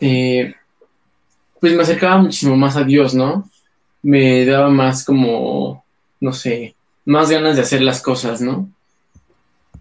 [0.00, 0.54] eh,
[1.60, 3.48] pues me acercaba muchísimo más a Dios, ¿no?
[4.02, 5.84] Me daba más como,
[6.20, 6.74] no sé,
[7.04, 8.70] más ganas de hacer las cosas, ¿no?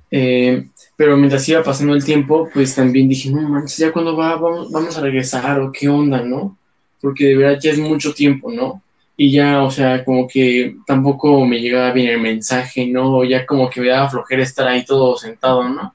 [0.09, 4.35] Eh, pero mientras iba pasando el tiempo, pues también dije, no manches, ya cuando va,
[4.35, 6.57] vamos, vamos a regresar o qué onda, ¿no?
[7.01, 8.81] Porque de verdad ya es mucho tiempo, ¿no?
[9.15, 13.23] Y ya, o sea, como que tampoco me llegaba bien el mensaje, ¿no?
[13.23, 15.93] Ya como que me daba flojera estar ahí todo sentado, ¿no?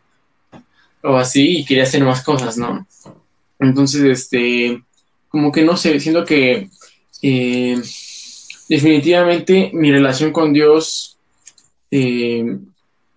[1.02, 2.86] O así, y quería hacer más cosas, ¿no?
[3.58, 4.82] Entonces, este,
[5.28, 6.68] como que no sé, siento que
[7.22, 7.80] eh,
[8.72, 11.18] definitivamente mi relación con Dios
[11.90, 12.56] eh,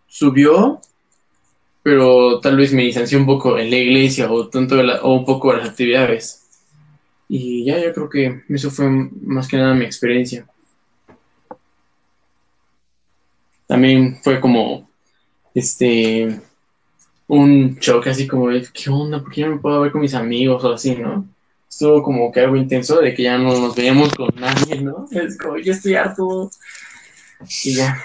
[0.06, 0.82] subió,
[1.82, 5.53] pero tal vez me distancié un poco en la iglesia o, tanto o un poco
[5.53, 6.43] de las actividades.
[7.30, 8.89] Y ya yo creo que eso fue
[9.22, 10.45] más que nada mi experiencia.
[13.66, 14.89] También fue como
[15.53, 16.38] este
[17.28, 19.22] un choque así como ¿qué onda?
[19.22, 21.26] ¿Por qué no me puedo ver con mis amigos o así, no?
[21.76, 25.08] Estuvo como que algo intenso de que ya no nos veíamos con nadie, ¿no?
[25.12, 26.50] Es como, yo estoy harto.
[27.66, 28.02] Y ya.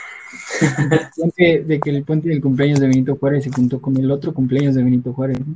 [1.36, 4.74] de que el puente del cumpleaños de Benito Juárez se juntó con el otro cumpleaños
[4.74, 5.38] de Benito Juárez.
[5.38, 5.54] ¿no?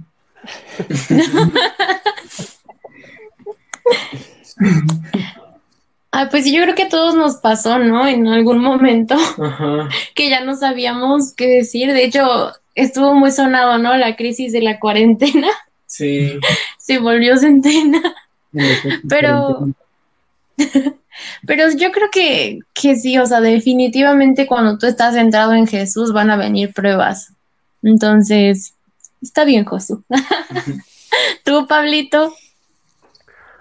[6.13, 8.07] Ah, pues yo creo que a todos nos pasó, ¿no?
[8.07, 9.17] En algún momento
[10.15, 11.93] que ya no sabíamos qué decir.
[11.93, 13.97] De hecho, estuvo muy sonado, ¿no?
[13.97, 15.49] La crisis de la cuarentena.
[15.95, 16.41] Sí.
[16.79, 18.03] Se volvió centena.
[19.09, 19.69] Pero
[21.47, 26.13] Pero yo creo que, que sí, o sea, definitivamente cuando tú estás centrado en Jesús
[26.13, 27.33] van a venir pruebas.
[27.83, 28.75] Entonces,
[29.23, 30.03] está bien, Josu.
[31.45, 32.35] ¿Tú, Pablito?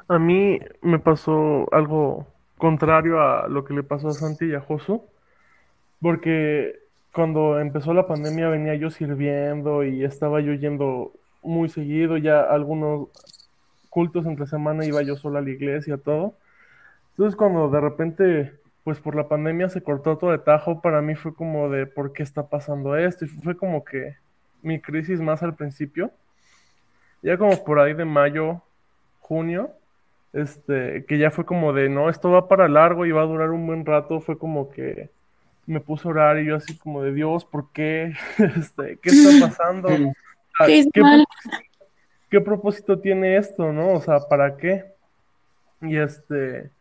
[0.07, 2.25] A mí me pasó algo
[2.57, 5.03] contrario a lo que le pasó a Santi y a Josu,
[6.01, 6.79] porque
[7.13, 11.11] cuando empezó la pandemia venía yo sirviendo y estaba yo yendo
[11.43, 13.09] muy seguido, ya algunos
[13.89, 16.35] cultos entre semana iba yo sola a la iglesia, todo.
[17.11, 21.15] Entonces cuando de repente, pues por la pandemia se cortó todo de tajo, para mí
[21.15, 23.25] fue como de por qué está pasando esto.
[23.25, 24.17] Y fue como que
[24.63, 26.11] mi crisis más al principio.
[27.21, 28.61] Ya como por ahí de mayo,
[29.19, 29.71] junio,
[30.33, 33.51] este, que ya fue como de, no, esto va para largo y va a durar
[33.51, 35.09] un buen rato, fue como que
[35.65, 38.13] me puse a orar y yo así como de, Dios, ¿por qué?
[38.57, 39.89] Este, ¿Qué está pasando?
[40.65, 40.85] ¿Qué,
[42.29, 43.93] ¿Qué propósito tiene esto, no?
[43.93, 44.85] O sea, ¿para qué?
[45.81, 46.71] Y este,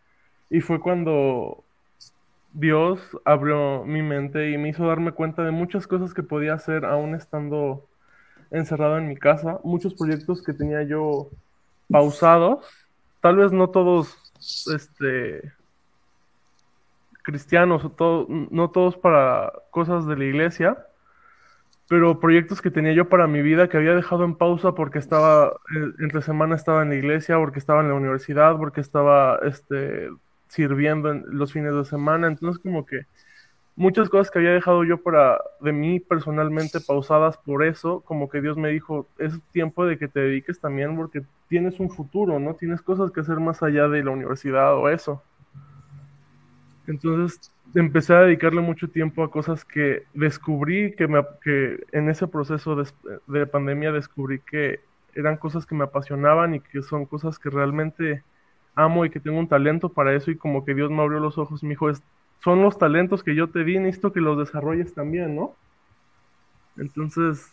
[0.51, 1.65] y fue cuando
[2.53, 6.85] Dios abrió mi mente y me hizo darme cuenta de muchas cosas que podía hacer
[6.85, 7.87] aún estando
[8.51, 11.31] encerrado en mi casa, muchos proyectos que tenía yo
[11.91, 12.67] pausados,
[13.21, 14.33] tal vez no todos
[14.75, 15.53] este
[17.23, 20.87] cristianos o no todos para cosas de la iglesia,
[21.93, 25.49] pero proyectos que tenía yo para mi vida que había dejado en pausa porque estaba
[25.77, 30.09] eh, entre semana estaba en la iglesia, porque estaba en la universidad, porque estaba este
[30.49, 33.03] sirviendo en los fines de semana, entonces como que
[33.77, 38.41] muchas cosas que había dejado yo para de mí personalmente pausadas por eso, como que
[38.41, 42.55] Dios me dijo, es tiempo de que te dediques también porque tienes un futuro, ¿no?
[42.55, 45.23] Tienes cosas que hacer más allá de la universidad o eso.
[46.87, 52.27] Entonces empecé a dedicarle mucho tiempo a cosas que descubrí, que, me, que en ese
[52.29, 52.89] proceso de,
[53.27, 54.81] de pandemia descubrí que
[55.15, 58.23] eran cosas que me apasionaban y que son cosas que realmente
[58.75, 61.39] amo y que tengo un talento para eso y como que Dios me abrió los
[61.39, 61.91] ojos y me dijo,
[62.43, 65.55] son los talentos que yo te di, necesito que los desarrolles también, ¿no?
[66.77, 67.53] Entonces,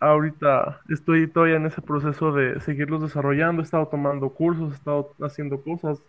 [0.00, 5.12] ahorita estoy todavía en ese proceso de seguirlos desarrollando, he estado tomando cursos, he estado
[5.20, 6.00] haciendo cosas,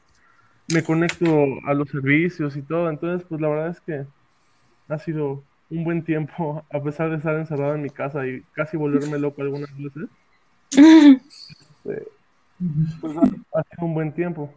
[0.73, 1.25] me conecto
[1.65, 4.05] a los servicios y todo, entonces pues la verdad es que
[4.87, 8.77] ha sido un buen tiempo, a pesar de estar encerrado en mi casa y casi
[8.77, 10.09] volverme loco algunas veces.
[10.71, 12.07] Este,
[13.01, 14.53] pues ha sido un buen tiempo.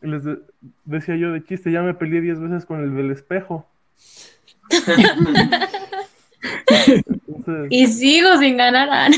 [0.00, 0.22] Les
[0.84, 3.66] decía yo de chiste, ya me peleé 10 veces con el del espejo.
[7.70, 8.88] y sigo sin ganar.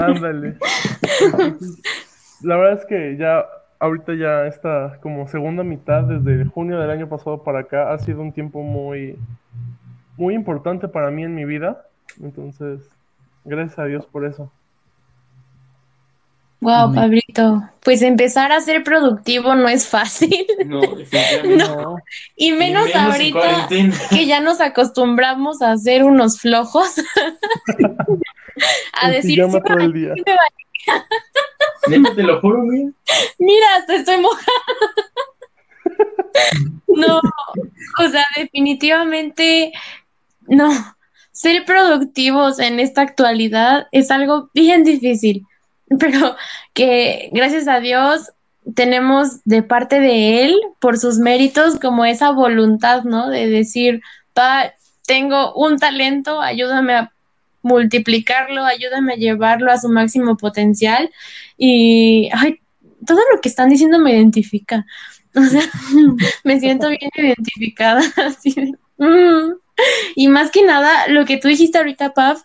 [0.00, 0.56] Ándale.
[2.42, 3.44] la verdad es que ya,
[3.78, 8.20] ahorita ya esta como segunda mitad, desde junio del año pasado para acá, ha sido
[8.20, 9.18] un tiempo muy,
[10.16, 11.86] muy importante para mí en mi vida.
[12.22, 12.88] Entonces,
[13.44, 14.50] gracias a Dios por eso.
[16.60, 17.62] Wow, Pablito.
[17.84, 20.46] Pues empezar a ser productivo no es fácil.
[20.66, 21.96] No, definitivamente no.
[22.34, 23.68] Y menos, ahorita
[24.10, 26.96] que ya nos acostumbramos a ser unos flojos.
[29.00, 29.50] a decir sí, el
[31.82, 32.90] te lo juro, mira.
[33.38, 34.46] Mira, estoy mojada.
[36.88, 39.72] no, o sea, definitivamente
[40.48, 40.70] no
[41.32, 45.46] ser productivos en esta actualidad es algo bien difícil,
[45.98, 46.34] pero
[46.72, 48.32] que gracias a Dios
[48.74, 53.28] tenemos de parte de Él, por sus méritos, como esa voluntad, ¿no?
[53.28, 54.02] De decir,
[54.32, 54.72] pa,
[55.06, 57.12] tengo un talento, ayúdame a
[57.66, 61.10] multiplicarlo, ayúdame a llevarlo a su máximo potencial.
[61.58, 62.60] Y, ay,
[63.04, 64.86] todo lo que están diciendo me identifica.
[65.34, 65.62] O sea,
[66.44, 68.02] me siento bien identificada.
[68.98, 69.56] Mm".
[70.14, 72.44] Y más que nada, lo que tú dijiste ahorita, Paf,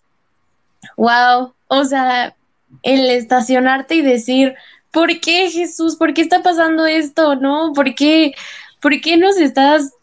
[0.97, 2.35] wow, o sea,
[2.83, 4.55] el estacionarte y decir,
[4.91, 5.95] ¿por qué Jesús?
[5.95, 7.37] ¿Por qué está pasando esto?
[7.37, 7.71] ¿No?
[7.71, 8.33] ¿Por qué,
[8.81, 9.93] por qué nos estás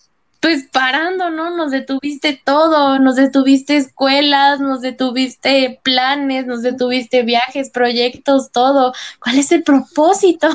[0.41, 1.57] pues parando, ¿no?
[1.57, 8.93] Nos detuviste todo, nos detuviste escuelas, nos detuviste planes, nos detuviste viajes, proyectos, todo.
[9.21, 10.49] ¿Cuál es el propósito?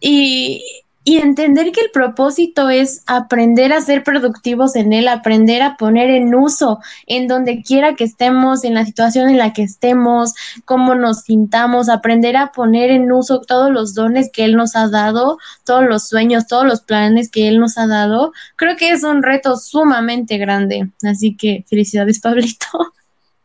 [0.00, 0.62] Y,
[1.04, 6.10] y entender que el propósito es aprender a ser productivos en él, aprender a poner
[6.10, 10.34] en uso en donde quiera que estemos, en la situación en la que estemos,
[10.64, 14.88] cómo nos sintamos, aprender a poner en uso todos los dones que él nos ha
[14.88, 18.32] dado, todos los sueños, todos los planes que él nos ha dado.
[18.54, 20.88] Creo que es un reto sumamente grande.
[21.02, 22.66] Así que felicidades, Pablito.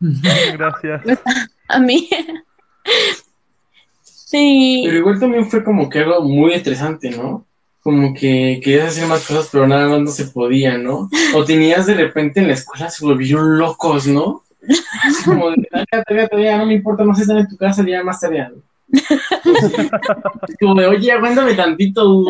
[0.00, 1.20] Gracias.
[1.68, 2.08] A mí.
[4.28, 4.82] Sí.
[4.84, 7.46] Pero igual también fue como que algo muy estresante, ¿no?
[7.88, 11.08] Como que querías hacer más cosas, pero nada más no se podía, ¿no?
[11.34, 14.42] O tenías de repente en la escuela, se volvieron locos, ¿no?
[15.24, 18.20] Como de, tarea, tarea, no me importa, no sé estar en tu casa, ya más
[18.20, 18.52] tarea.
[20.60, 22.26] como de, oye, aguántame tantito.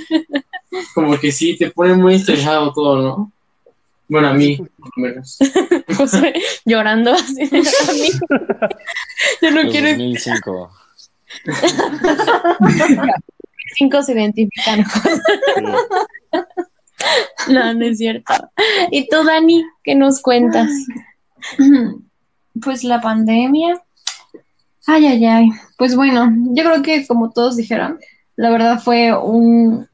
[0.94, 3.32] como que sí, te pone muy estresado todo, ¿no?
[4.08, 5.36] Bueno, a mí, por lo menos.
[6.64, 7.42] llorando así.
[7.42, 8.08] A mí.
[9.42, 9.90] Yo no quiero.
[9.90, 10.70] 2005
[13.74, 14.84] cinco se identifican.
[17.48, 18.32] no, no es cierto.
[18.90, 20.70] ¿Y tú, Dani, qué nos cuentas?
[22.62, 23.82] Pues la pandemia.
[24.86, 25.48] Ay, ay, ay.
[25.76, 27.98] Pues bueno, yo creo que como todos dijeron,
[28.36, 29.88] la verdad fue un,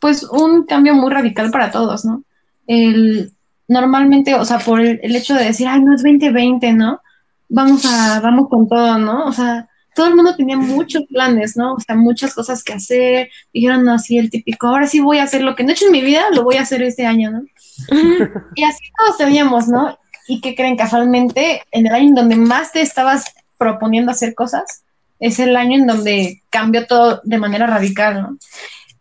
[0.00, 2.22] pues un cambio muy radical para todos, ¿no?
[2.66, 3.32] El,
[3.68, 7.00] normalmente, o sea, por el, el hecho de decir, ay, no es 2020, ¿no?
[7.48, 9.26] Vamos a, vamos con todo, ¿no?
[9.26, 11.74] O sea, todo el mundo tenía muchos planes, ¿no?
[11.74, 13.30] O sea, muchas cosas que hacer.
[13.52, 15.92] Dijeron así el típico, ahora sí voy a hacer lo que no he hecho en
[15.92, 17.42] mi vida, lo voy a hacer este año, ¿no?
[18.54, 19.98] y así todos teníamos, ¿no?
[20.26, 23.24] Y que creen casualmente, en el año en donde más te estabas
[23.58, 24.84] proponiendo hacer cosas,
[25.20, 28.38] es el año en donde cambió todo de manera radical, ¿no?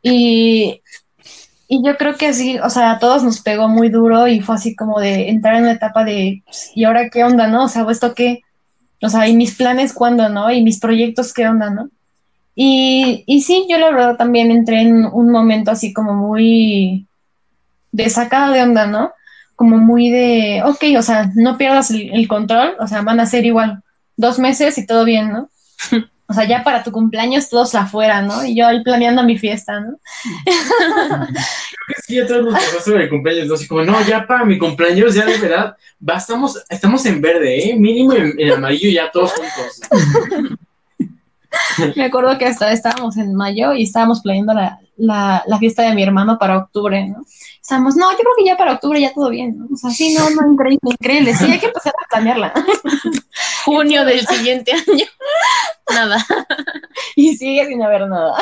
[0.02, 0.82] Y,
[1.68, 4.56] y yo creo que así, o sea, a todos nos pegó muy duro y fue
[4.56, 7.64] así como de entrar en una etapa de, pues, ¿y ahora qué onda, no?
[7.64, 8.42] O sea, ¿esto qué?
[9.04, 10.52] O sea, y mis planes cuándo, ¿no?
[10.52, 11.90] Y mis proyectos qué onda, ¿no?
[12.56, 17.08] Y, y sí, yo la verdad también entré en un momento así como muy
[17.92, 19.12] de sacada de onda, ¿no?
[19.56, 23.26] Como muy de, ok, o sea, no pierdas el, el control, o sea, van a
[23.26, 23.84] ser igual
[24.16, 25.50] dos meses y todo bien, ¿no?
[26.34, 28.44] O sea, ya para tu cumpleaños todos afuera, ¿no?
[28.44, 30.00] Y yo ahí planeando mi fiesta, ¿no?
[32.08, 33.54] sí, a todos nos pasó el cumpleaños, ¿no?
[33.54, 35.78] Así como, no, ya para mi cumpleaños, ya de verdad,
[36.10, 37.76] va, estamos, estamos en verde, ¿eh?
[37.76, 40.60] Mínimo en, en amarillo ya todos juntos.
[41.96, 45.96] Me acuerdo que hasta estábamos en mayo y estábamos planeando la, la, la, fiesta de
[45.96, 47.24] mi hermano para octubre, ¿no?
[47.62, 49.68] Estábamos, no, yo creo que ya para octubre ya todo bien, ¿no?
[49.72, 52.54] O sea, sí, no, no, increíble, increíble, sí, hay que empezar a planearla.
[53.66, 55.06] Junio del siguiente año,
[55.94, 56.26] nada.
[57.16, 58.38] Y sigue sin haber nada.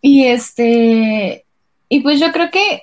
[0.00, 1.46] Y este,
[1.88, 2.82] y pues yo creo que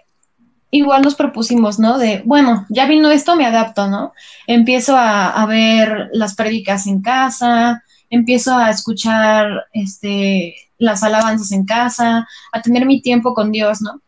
[0.72, 1.98] igual nos propusimos, ¿no?
[1.98, 4.14] De, bueno, ya vino esto, me adapto, ¿no?
[4.48, 7.84] Empiezo a, a ver las prédicas en casa,
[8.16, 14.02] empiezo a escuchar este, las alabanzas en casa, a tener mi tiempo con Dios, ¿no?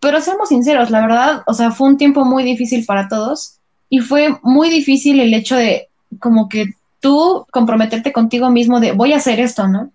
[0.00, 3.58] Pero seamos sinceros, la verdad, o sea, fue un tiempo muy difícil para todos
[3.90, 5.88] y fue muy difícil el hecho de
[6.20, 6.66] como que
[7.00, 9.90] tú comprometerte contigo mismo de voy a hacer esto, ¿no?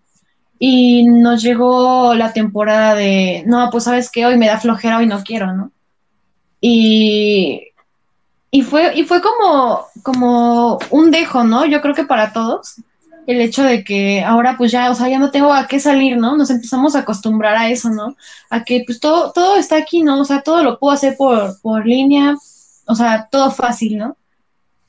[0.59, 5.07] Y nos llegó la temporada de, no, pues sabes que hoy me da flojera, hoy
[5.07, 5.72] no quiero, ¿no?
[6.61, 7.70] Y,
[8.51, 11.66] y fue, y fue como, como un dejo, ¿no?
[11.66, 12.76] Yo creo que para todos,
[13.28, 16.17] el hecho de que ahora pues ya, o sea, ya no tengo a qué salir,
[16.17, 16.38] ¿no?
[16.38, 18.15] Nos empezamos a acostumbrar a eso, ¿no?
[18.49, 20.21] A que pues todo, todo está aquí, ¿no?
[20.21, 22.36] O sea, todo lo puedo hacer por, por línea,
[22.86, 24.17] o sea, todo fácil, ¿no?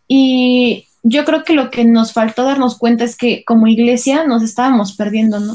[0.08, 4.42] Y yo creo que lo que nos faltó darnos cuenta es que como iglesia nos
[4.42, 5.54] estábamos perdiendo, ¿no?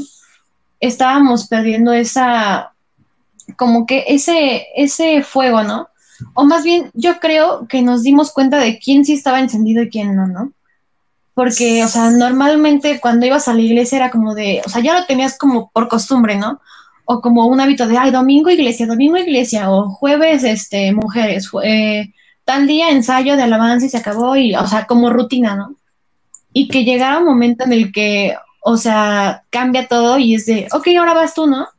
[0.80, 2.73] Estábamos perdiendo esa,
[3.57, 5.89] como que ese, ese fuego, ¿no?
[6.34, 9.89] O más bien, yo creo que nos dimos cuenta de quién sí estaba encendido y
[9.89, 10.53] quién no, ¿no?
[11.40, 15.00] Porque, o sea, normalmente cuando ibas a la iglesia era como de, o sea, ya
[15.00, 16.60] lo tenías como por costumbre, ¿no?
[17.06, 22.12] O como un hábito de, ay, domingo iglesia, domingo iglesia, o jueves, este, mujeres, eh,
[22.44, 25.78] tal día ensayo de alabanza y se acabó, y, o sea, como rutina, ¿no?
[26.52, 30.68] Y que llegara un momento en el que, o sea, cambia todo y es de,
[30.74, 31.70] ok, ahora vas tú, ¿no?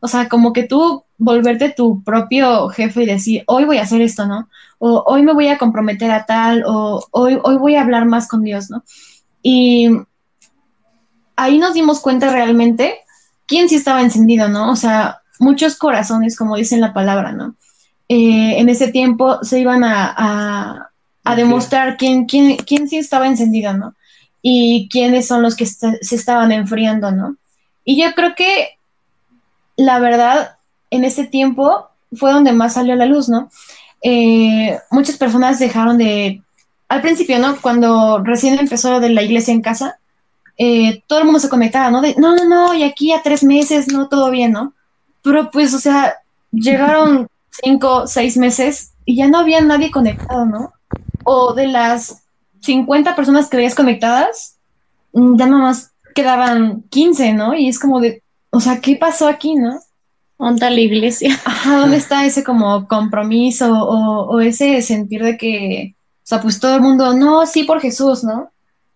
[0.00, 4.00] O sea, como que tú volverte tu propio jefe y decir, hoy voy a hacer
[4.00, 4.48] esto, ¿no?
[4.78, 8.28] O hoy me voy a comprometer a tal, o hoy, hoy voy a hablar más
[8.28, 8.82] con Dios, ¿no?
[9.42, 9.90] Y
[11.36, 12.98] ahí nos dimos cuenta realmente
[13.46, 14.70] quién sí estaba encendido, ¿no?
[14.70, 17.54] O sea, muchos corazones, como dice la palabra, ¿no?
[18.08, 20.90] Eh, en ese tiempo se iban a,
[21.24, 23.94] a, demostrar quién, quién, quién sí estaba encendido, ¿no?
[24.42, 27.36] Y quiénes son los que se estaban enfriando, ¿no?
[27.82, 28.78] Y yo creo que
[29.76, 30.53] la verdad,
[30.94, 33.50] en ese tiempo fue donde más salió la luz, ¿no?
[34.02, 36.42] Eh, muchas personas dejaron de,
[36.88, 37.56] al principio, ¿no?
[37.60, 39.98] Cuando recién empezó de la iglesia en casa,
[40.56, 42.00] eh, todo el mundo se conectaba, ¿no?
[42.00, 44.74] De, no, no, no, y aquí a tres meses, no, todo bien, ¿no?
[45.22, 46.16] Pero pues, o sea,
[46.52, 50.72] llegaron cinco, seis meses y ya no había nadie conectado, ¿no?
[51.22, 52.24] O de las
[52.60, 54.56] 50 personas que veías conectadas,
[55.12, 57.54] ya nomás quedaban 15, ¿no?
[57.54, 59.80] Y es como de, o sea, ¿qué pasó aquí, no?
[60.38, 61.38] ¿Dónde la iglesia?
[61.44, 66.74] Ajá, ¿dónde está ese como compromiso o, ese sentir de que, o sea, pues todo
[66.76, 68.50] el mundo, no, sí por Jesús, ¿no?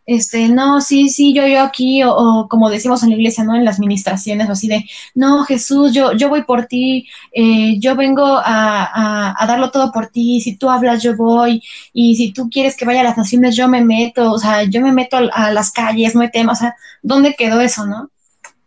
[0.09, 3.55] este, no, sí, sí, yo, yo aquí, o, como decimos en la iglesia, ¿no?
[3.55, 7.95] En las ministraciones, o así de, no, Jesús, yo, yo voy por ti, eh, yo
[7.95, 11.63] vengo a, a, darlo todo por ti, si tú hablas, yo voy,
[11.93, 14.81] y si tú quieres que vaya a las naciones, yo me meto, o sea, yo
[14.81, 18.11] me meto a, las calles, no hay tema, o sea, ¿dónde quedó eso, no?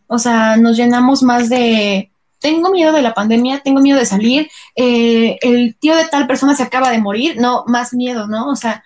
[0.05, 2.10] O sea, nos llenamos más de,
[2.41, 6.55] tengo miedo de la pandemia, tengo miedo de salir, eh, el tío de tal persona
[6.55, 8.49] se acaba de morir, no, más miedo, ¿no?
[8.49, 8.83] O sea,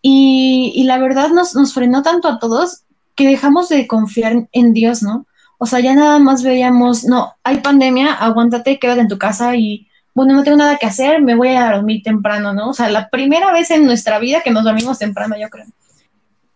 [0.00, 2.84] y, la verdad nos, nos frenó tanto a todos
[3.16, 5.26] que dejamos de confiar en Dios, ¿no?
[5.58, 9.88] O sea, ya nada más veíamos, no, hay pandemia, aguántate, quédate en tu casa y,
[10.14, 12.70] bueno, no tengo nada que hacer, me voy a dormir temprano, ¿no?
[12.70, 15.66] O sea, la primera vez en nuestra vida que nos dormimos temprano, yo creo.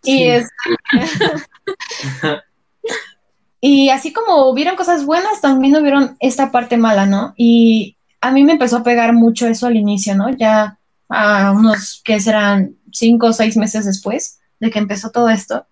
[0.04, 0.48] Y es...
[3.64, 7.32] y así como hubieron cosas buenas, también hubieron esta parte mala, ¿no?
[7.36, 10.30] Y a mí me empezó a pegar mucho eso al inicio, ¿no?
[10.30, 15.64] Ya a unos que serán cinco o seis meses después de que empezó todo esto,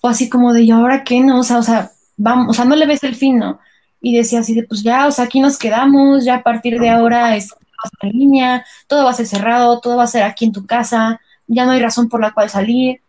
[0.00, 1.20] fue así como de, ¿y ahora qué?
[1.20, 3.60] No, o sea, o sea, vamos, o sea, no le ves el fin, ¿no?
[4.00, 6.88] Y decía así de, pues ya, o sea, aquí nos quedamos, ya a partir de
[6.88, 7.54] ahora es
[8.00, 11.20] en línea, todo va a ser cerrado, todo va a ser aquí en tu casa,
[11.46, 13.00] ya no hay razón por la cual salir.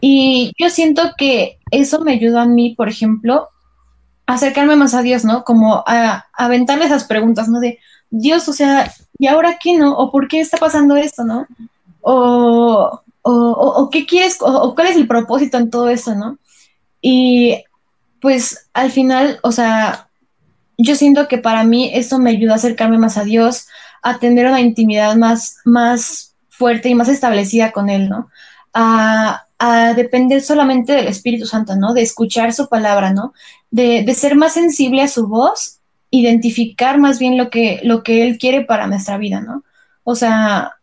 [0.00, 3.48] Y yo siento que eso me ayudó a mí, por ejemplo,
[4.26, 5.44] a acercarme más a Dios, ¿no?
[5.44, 7.60] Como a, a aventarle esas preguntas, ¿no?
[7.60, 7.78] De,
[8.10, 9.96] Dios, o sea, ¿y ahora qué no?
[9.96, 11.46] ¿O por qué está pasando esto, no?
[12.04, 16.38] o, o, qué quieres, o, cuál es el propósito en todo eso, ¿no?
[17.00, 17.64] Y
[18.20, 20.08] pues al final, o sea,
[20.76, 23.68] yo siento que para mí eso me ayuda a acercarme más a Dios,
[24.02, 28.28] a tener una intimidad más, más fuerte y más establecida con Él, ¿no?
[28.74, 31.94] A, a depender solamente del Espíritu Santo, ¿no?
[31.94, 33.32] De escuchar su palabra, ¿no?
[33.70, 38.22] De, de, ser más sensible a su voz, identificar más bien lo que, lo que
[38.22, 39.64] Él quiere para nuestra vida, ¿no?
[40.02, 40.74] O sea,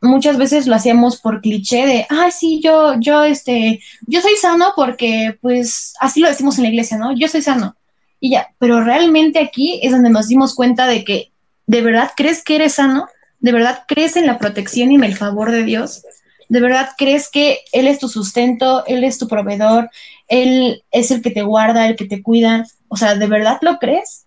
[0.00, 4.72] muchas veces lo hacíamos por cliché de, ah, sí, yo, yo, este, yo soy sano
[4.76, 7.16] porque, pues, así lo decimos en la iglesia, ¿no?
[7.16, 7.76] Yo soy sano.
[8.20, 11.32] Y ya, pero realmente aquí es donde nos dimos cuenta de que,
[11.66, 13.08] ¿de verdad crees que eres sano?
[13.38, 16.02] ¿De verdad crees en la protección y en el favor de Dios?
[16.50, 19.88] ¿De verdad crees que Él es tu sustento, Él es tu proveedor,
[20.26, 22.66] Él es el que te guarda, el que te cuida?
[22.88, 24.26] O sea, ¿de verdad lo crees?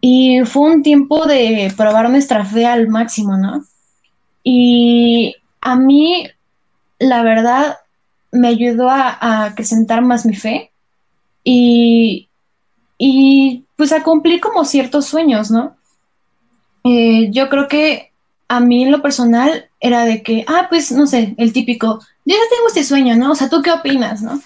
[0.00, 3.64] Y fue un tiempo de probar nuestra fe al máximo, ¿no?
[4.44, 6.28] Y a mí,
[7.00, 7.78] la verdad,
[8.30, 10.70] me ayudó a, acrecentar más mi fe
[11.42, 12.28] y,
[12.96, 15.76] y, pues a cumplir como ciertos sueños, ¿no?
[16.84, 18.09] Eh, yo creo que
[18.50, 22.34] a mí en lo personal era de que, ah, pues no sé, el típico, yo
[22.34, 23.30] ya tengo este sueño, ¿no?
[23.30, 24.40] O sea, ¿tú qué opinas, no?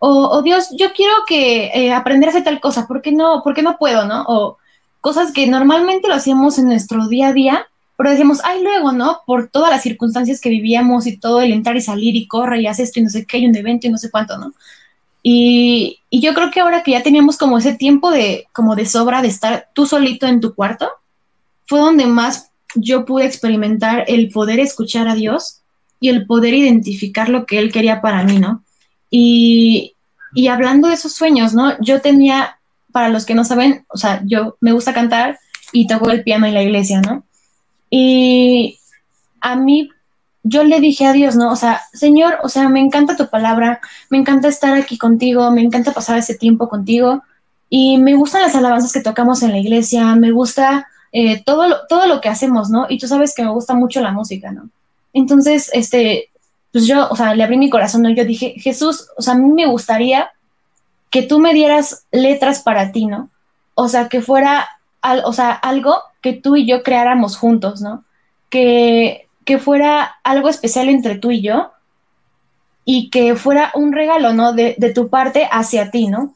[0.00, 3.54] O, Dios, yo quiero que eh, aprender a hacer tal cosa, ¿por qué no, por
[3.54, 4.22] qué no puedo, no?
[4.28, 4.58] O
[5.00, 9.22] cosas que normalmente lo hacíamos en nuestro día a día, pero decíamos, ay, luego, ¿no?
[9.26, 12.66] Por todas las circunstancias que vivíamos y todo el entrar y salir y corre y
[12.66, 14.52] hace esto y no sé qué, hay un evento y no sé cuánto, ¿no?
[15.22, 18.84] Y, y, yo creo que ahora que ya teníamos como ese tiempo de, como de
[18.84, 20.90] sobra de estar tú solito en tu cuarto,
[21.66, 25.62] fue donde más yo pude experimentar el poder escuchar a Dios
[26.00, 28.62] y el poder identificar lo que Él quería para mí, ¿no?
[29.10, 29.94] Y,
[30.34, 31.78] y hablando de esos sueños, ¿no?
[31.80, 32.58] Yo tenía,
[32.92, 35.38] para los que no saben, o sea, yo me gusta cantar
[35.72, 37.24] y toco el piano en la iglesia, ¿no?
[37.90, 38.78] Y
[39.40, 39.90] a mí,
[40.42, 41.50] yo le dije a Dios, ¿no?
[41.50, 45.62] O sea, Señor, o sea, me encanta tu palabra, me encanta estar aquí contigo, me
[45.62, 47.22] encanta pasar ese tiempo contigo
[47.68, 51.86] y me gustan las alabanzas que tocamos en la iglesia, me gusta eh, todo, lo,
[51.88, 52.86] todo lo que hacemos, ¿no?
[52.88, 54.68] Y tú sabes que me gusta mucho la música, ¿no?
[55.12, 56.30] Entonces, este,
[56.72, 58.10] pues yo, o sea, le abrí mi corazón, ¿no?
[58.10, 60.30] Yo dije, Jesús, o sea, a mí me gustaría
[61.10, 63.30] que tú me dieras letras para ti, ¿no?
[63.74, 64.68] O sea, que fuera,
[65.24, 68.04] o sea, algo que tú y yo creáramos juntos, ¿no?
[68.50, 71.72] Que, que fuera algo especial entre tú y yo
[72.84, 74.52] y que fuera un regalo, ¿no?
[74.52, 76.34] De, de tu parte hacia ti, ¿no?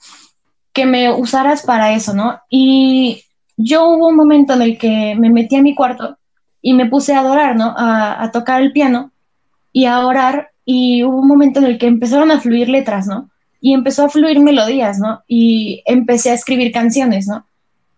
[0.73, 2.41] Que me usaras para eso, ¿no?
[2.49, 3.25] Y
[3.63, 6.19] yo hubo un momento en el que me metí a mi cuarto
[6.61, 7.75] y me puse a adorar, ¿no?
[7.77, 9.13] A, a tocar el piano
[9.73, 13.31] y a orar y hubo un momento en el que empezaron a fluir letras, ¿no?
[13.61, 15.23] Y empezó a fluir melodías, ¿no?
[15.27, 17.47] Y empecé a escribir canciones, ¿no?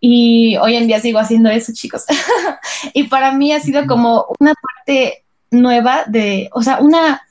[0.00, 2.04] Y hoy en día sigo haciendo eso, chicos.
[2.92, 7.22] y para mí ha sido como una parte nueva de, o sea, una,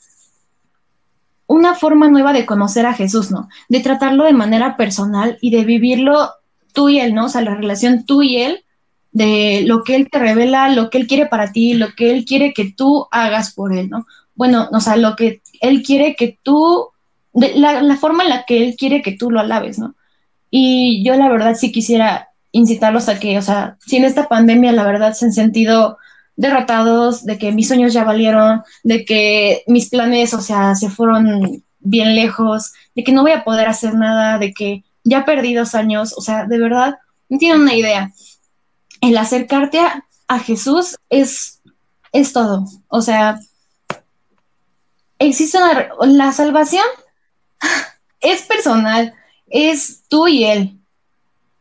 [1.46, 3.50] una forma nueva de conocer a Jesús, ¿no?
[3.70, 6.32] De tratarlo de manera personal y de vivirlo
[6.74, 7.26] tú y él, ¿no?
[7.26, 8.64] O sea, la relación tú y él,
[9.12, 12.26] de lo que él te revela, lo que él quiere para ti, lo que él
[12.26, 14.06] quiere que tú hagas por él, ¿no?
[14.36, 16.90] Bueno, o sea, lo que él quiere que tú,
[17.34, 19.96] de la, la forma en la que él quiere que tú lo alabes, ¿no?
[20.50, 24.72] Y yo la verdad sí quisiera incitarlos a que, o sea, si en esta pandemia
[24.72, 25.98] la verdad se han sentido
[26.36, 31.64] derrotados, de que mis sueños ya valieron, de que mis planes, o sea, se fueron
[31.80, 35.76] bien lejos, de que no voy a poder hacer nada, de que ya perdí dos
[35.76, 36.96] años, o sea, de verdad,
[37.30, 38.12] no tienen una idea.
[39.02, 41.62] El acercarte a, a Jesús es,
[42.12, 42.66] es todo.
[42.88, 43.38] O sea,
[45.20, 46.86] existe una, la salvación
[48.22, 49.14] es personal,
[49.48, 50.78] es tú y él.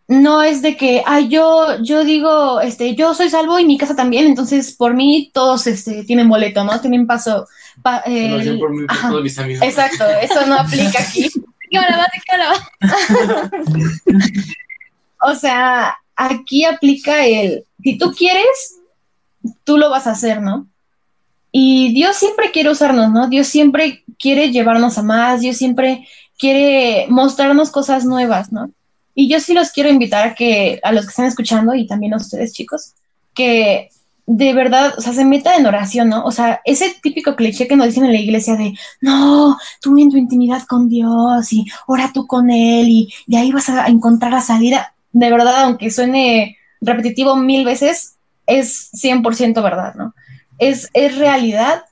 [0.09, 3.97] No es de que, ay, yo, yo digo, este, yo soy salvo y mi casa
[3.97, 6.81] también, entonces por mí todos este, tienen boleto, ¿no?
[6.81, 7.47] Tienen paso.
[7.83, 8.03] pa-
[8.59, 9.63] por mí, por todos mis amigos.
[9.63, 11.31] Exacto, eso no aplica aquí.
[15.25, 18.81] O sea, aquí aplica el, si tú quieres,
[19.63, 20.67] tú lo vas a hacer, ¿no?
[21.53, 23.29] Y Dios siempre quiere usarnos, ¿no?
[23.29, 26.09] Dios siempre quiere llevarnos a más, Dios siempre
[26.39, 28.73] quiere mostrarnos cosas nuevas, ¿no?
[29.15, 32.15] Y yo sí los quiero invitar a que, a los que están escuchando y también
[32.15, 32.95] a ustedes, chicos,
[33.35, 33.91] que
[34.27, 36.25] de verdad, o sea, se metan en oración, ¿no?
[36.25, 40.11] O sea, ese típico cliché que nos dicen en la iglesia de, no, tú en
[40.11, 44.33] tu intimidad con Dios y ora tú con Él y de ahí vas a encontrar
[44.33, 44.95] la salida.
[45.13, 48.15] De verdad, aunque suene repetitivo mil veces,
[48.47, 50.15] es 100% verdad, ¿no?
[50.59, 51.83] Es, es realidad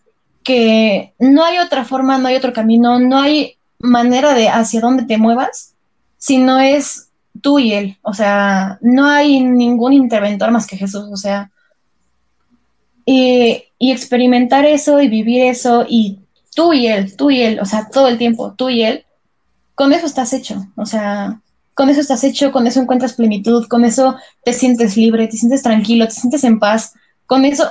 [0.45, 5.05] que no hay otra forma, no hay otro camino, no hay manera de hacia dónde
[5.05, 5.74] te muevas,
[6.16, 7.09] si no es
[7.41, 7.99] tú y Él.
[8.03, 11.51] O sea, no hay ningún interventor más que Jesús, o sea,
[13.13, 16.21] y, experimentar eso y vivir eso y
[16.55, 19.05] tú y él, tú y él, o sea, todo el tiempo, tú y él,
[19.75, 21.41] con eso estás hecho, o sea,
[21.75, 25.63] con eso estás hecho, con eso encuentras plenitud, con eso te sientes libre, te sientes
[25.63, 26.95] tranquilo, te sientes en paz,
[27.27, 27.69] con eso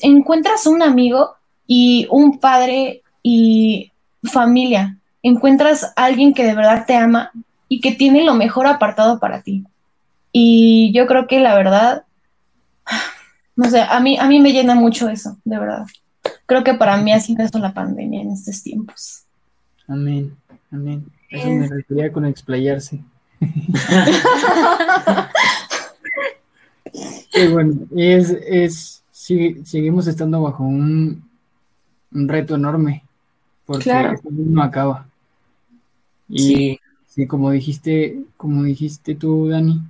[0.00, 1.34] encuentras un amigo
[1.66, 3.92] y un padre y
[4.22, 7.32] familia, encuentras a alguien que de verdad te ama
[7.68, 9.64] y que tiene lo mejor apartado para ti.
[10.32, 12.04] Y yo creo que la verdad,
[13.56, 15.86] no sé, a mí, a mí me llena mucho eso, de verdad.
[16.46, 19.22] Creo que para mí ha sido eso la pandemia en estos tiempos.
[19.86, 20.36] Amén,
[20.70, 21.04] amén.
[21.30, 23.00] Eso me refería con explayarse.
[27.36, 31.28] Y bueno, es, es, seguimos estando bajo un,
[32.12, 33.02] un reto enorme,
[33.66, 34.20] porque Claro.
[34.30, 35.08] no acaba.
[36.28, 39.80] Y Sí, Sí, como dijiste, como dijiste tú, Dani,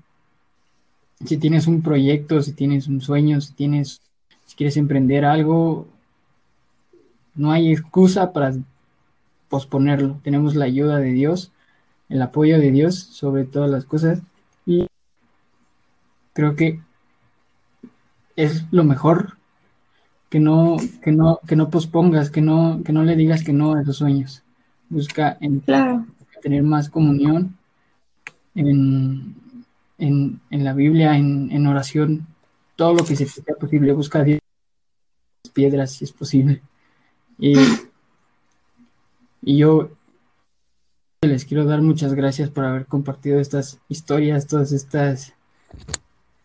[1.25, 4.01] si tienes un proyecto, si tienes un sueño, si tienes,
[4.45, 5.87] si quieres emprender algo,
[7.35, 8.55] no hay excusa para
[9.49, 10.21] posponerlo.
[10.23, 11.53] Tenemos la ayuda de Dios,
[12.09, 14.21] el apoyo de Dios sobre todas las cosas
[14.67, 14.87] y
[16.33, 16.81] creo que
[18.37, 19.37] es lo mejor
[20.29, 23.75] que no, que no, que no pospongas, que no, que no le digas que no
[23.75, 24.43] a esos sueños.
[24.89, 26.07] Busca en Claro.
[26.43, 27.57] tener más comunión
[28.55, 29.37] en,
[29.99, 32.27] en, en la Biblia, en, en oración,
[32.77, 33.93] todo lo que se sea posible.
[33.93, 34.41] Busca a Dios
[35.53, 36.61] piedras si es posible.
[37.39, 37.55] Y,
[39.43, 39.91] y yo
[41.23, 45.35] les quiero dar muchas gracias por haber compartido estas historias, todas estas,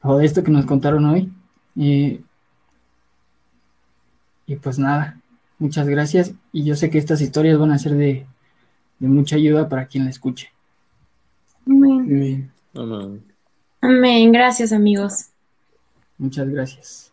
[0.02, 1.32] o esto que nos contaron hoy.
[1.76, 2.22] Y,
[4.46, 5.20] y pues nada,
[5.58, 6.34] muchas gracias.
[6.54, 8.26] Y yo sé que estas historias van a ser de,
[9.00, 10.52] de mucha ayuda para quien la escuche.
[11.66, 12.08] Amén.
[12.08, 13.29] bien.
[13.82, 14.32] Amén.
[14.32, 15.28] Gracias, amigos.
[16.18, 17.09] Muchas gracias.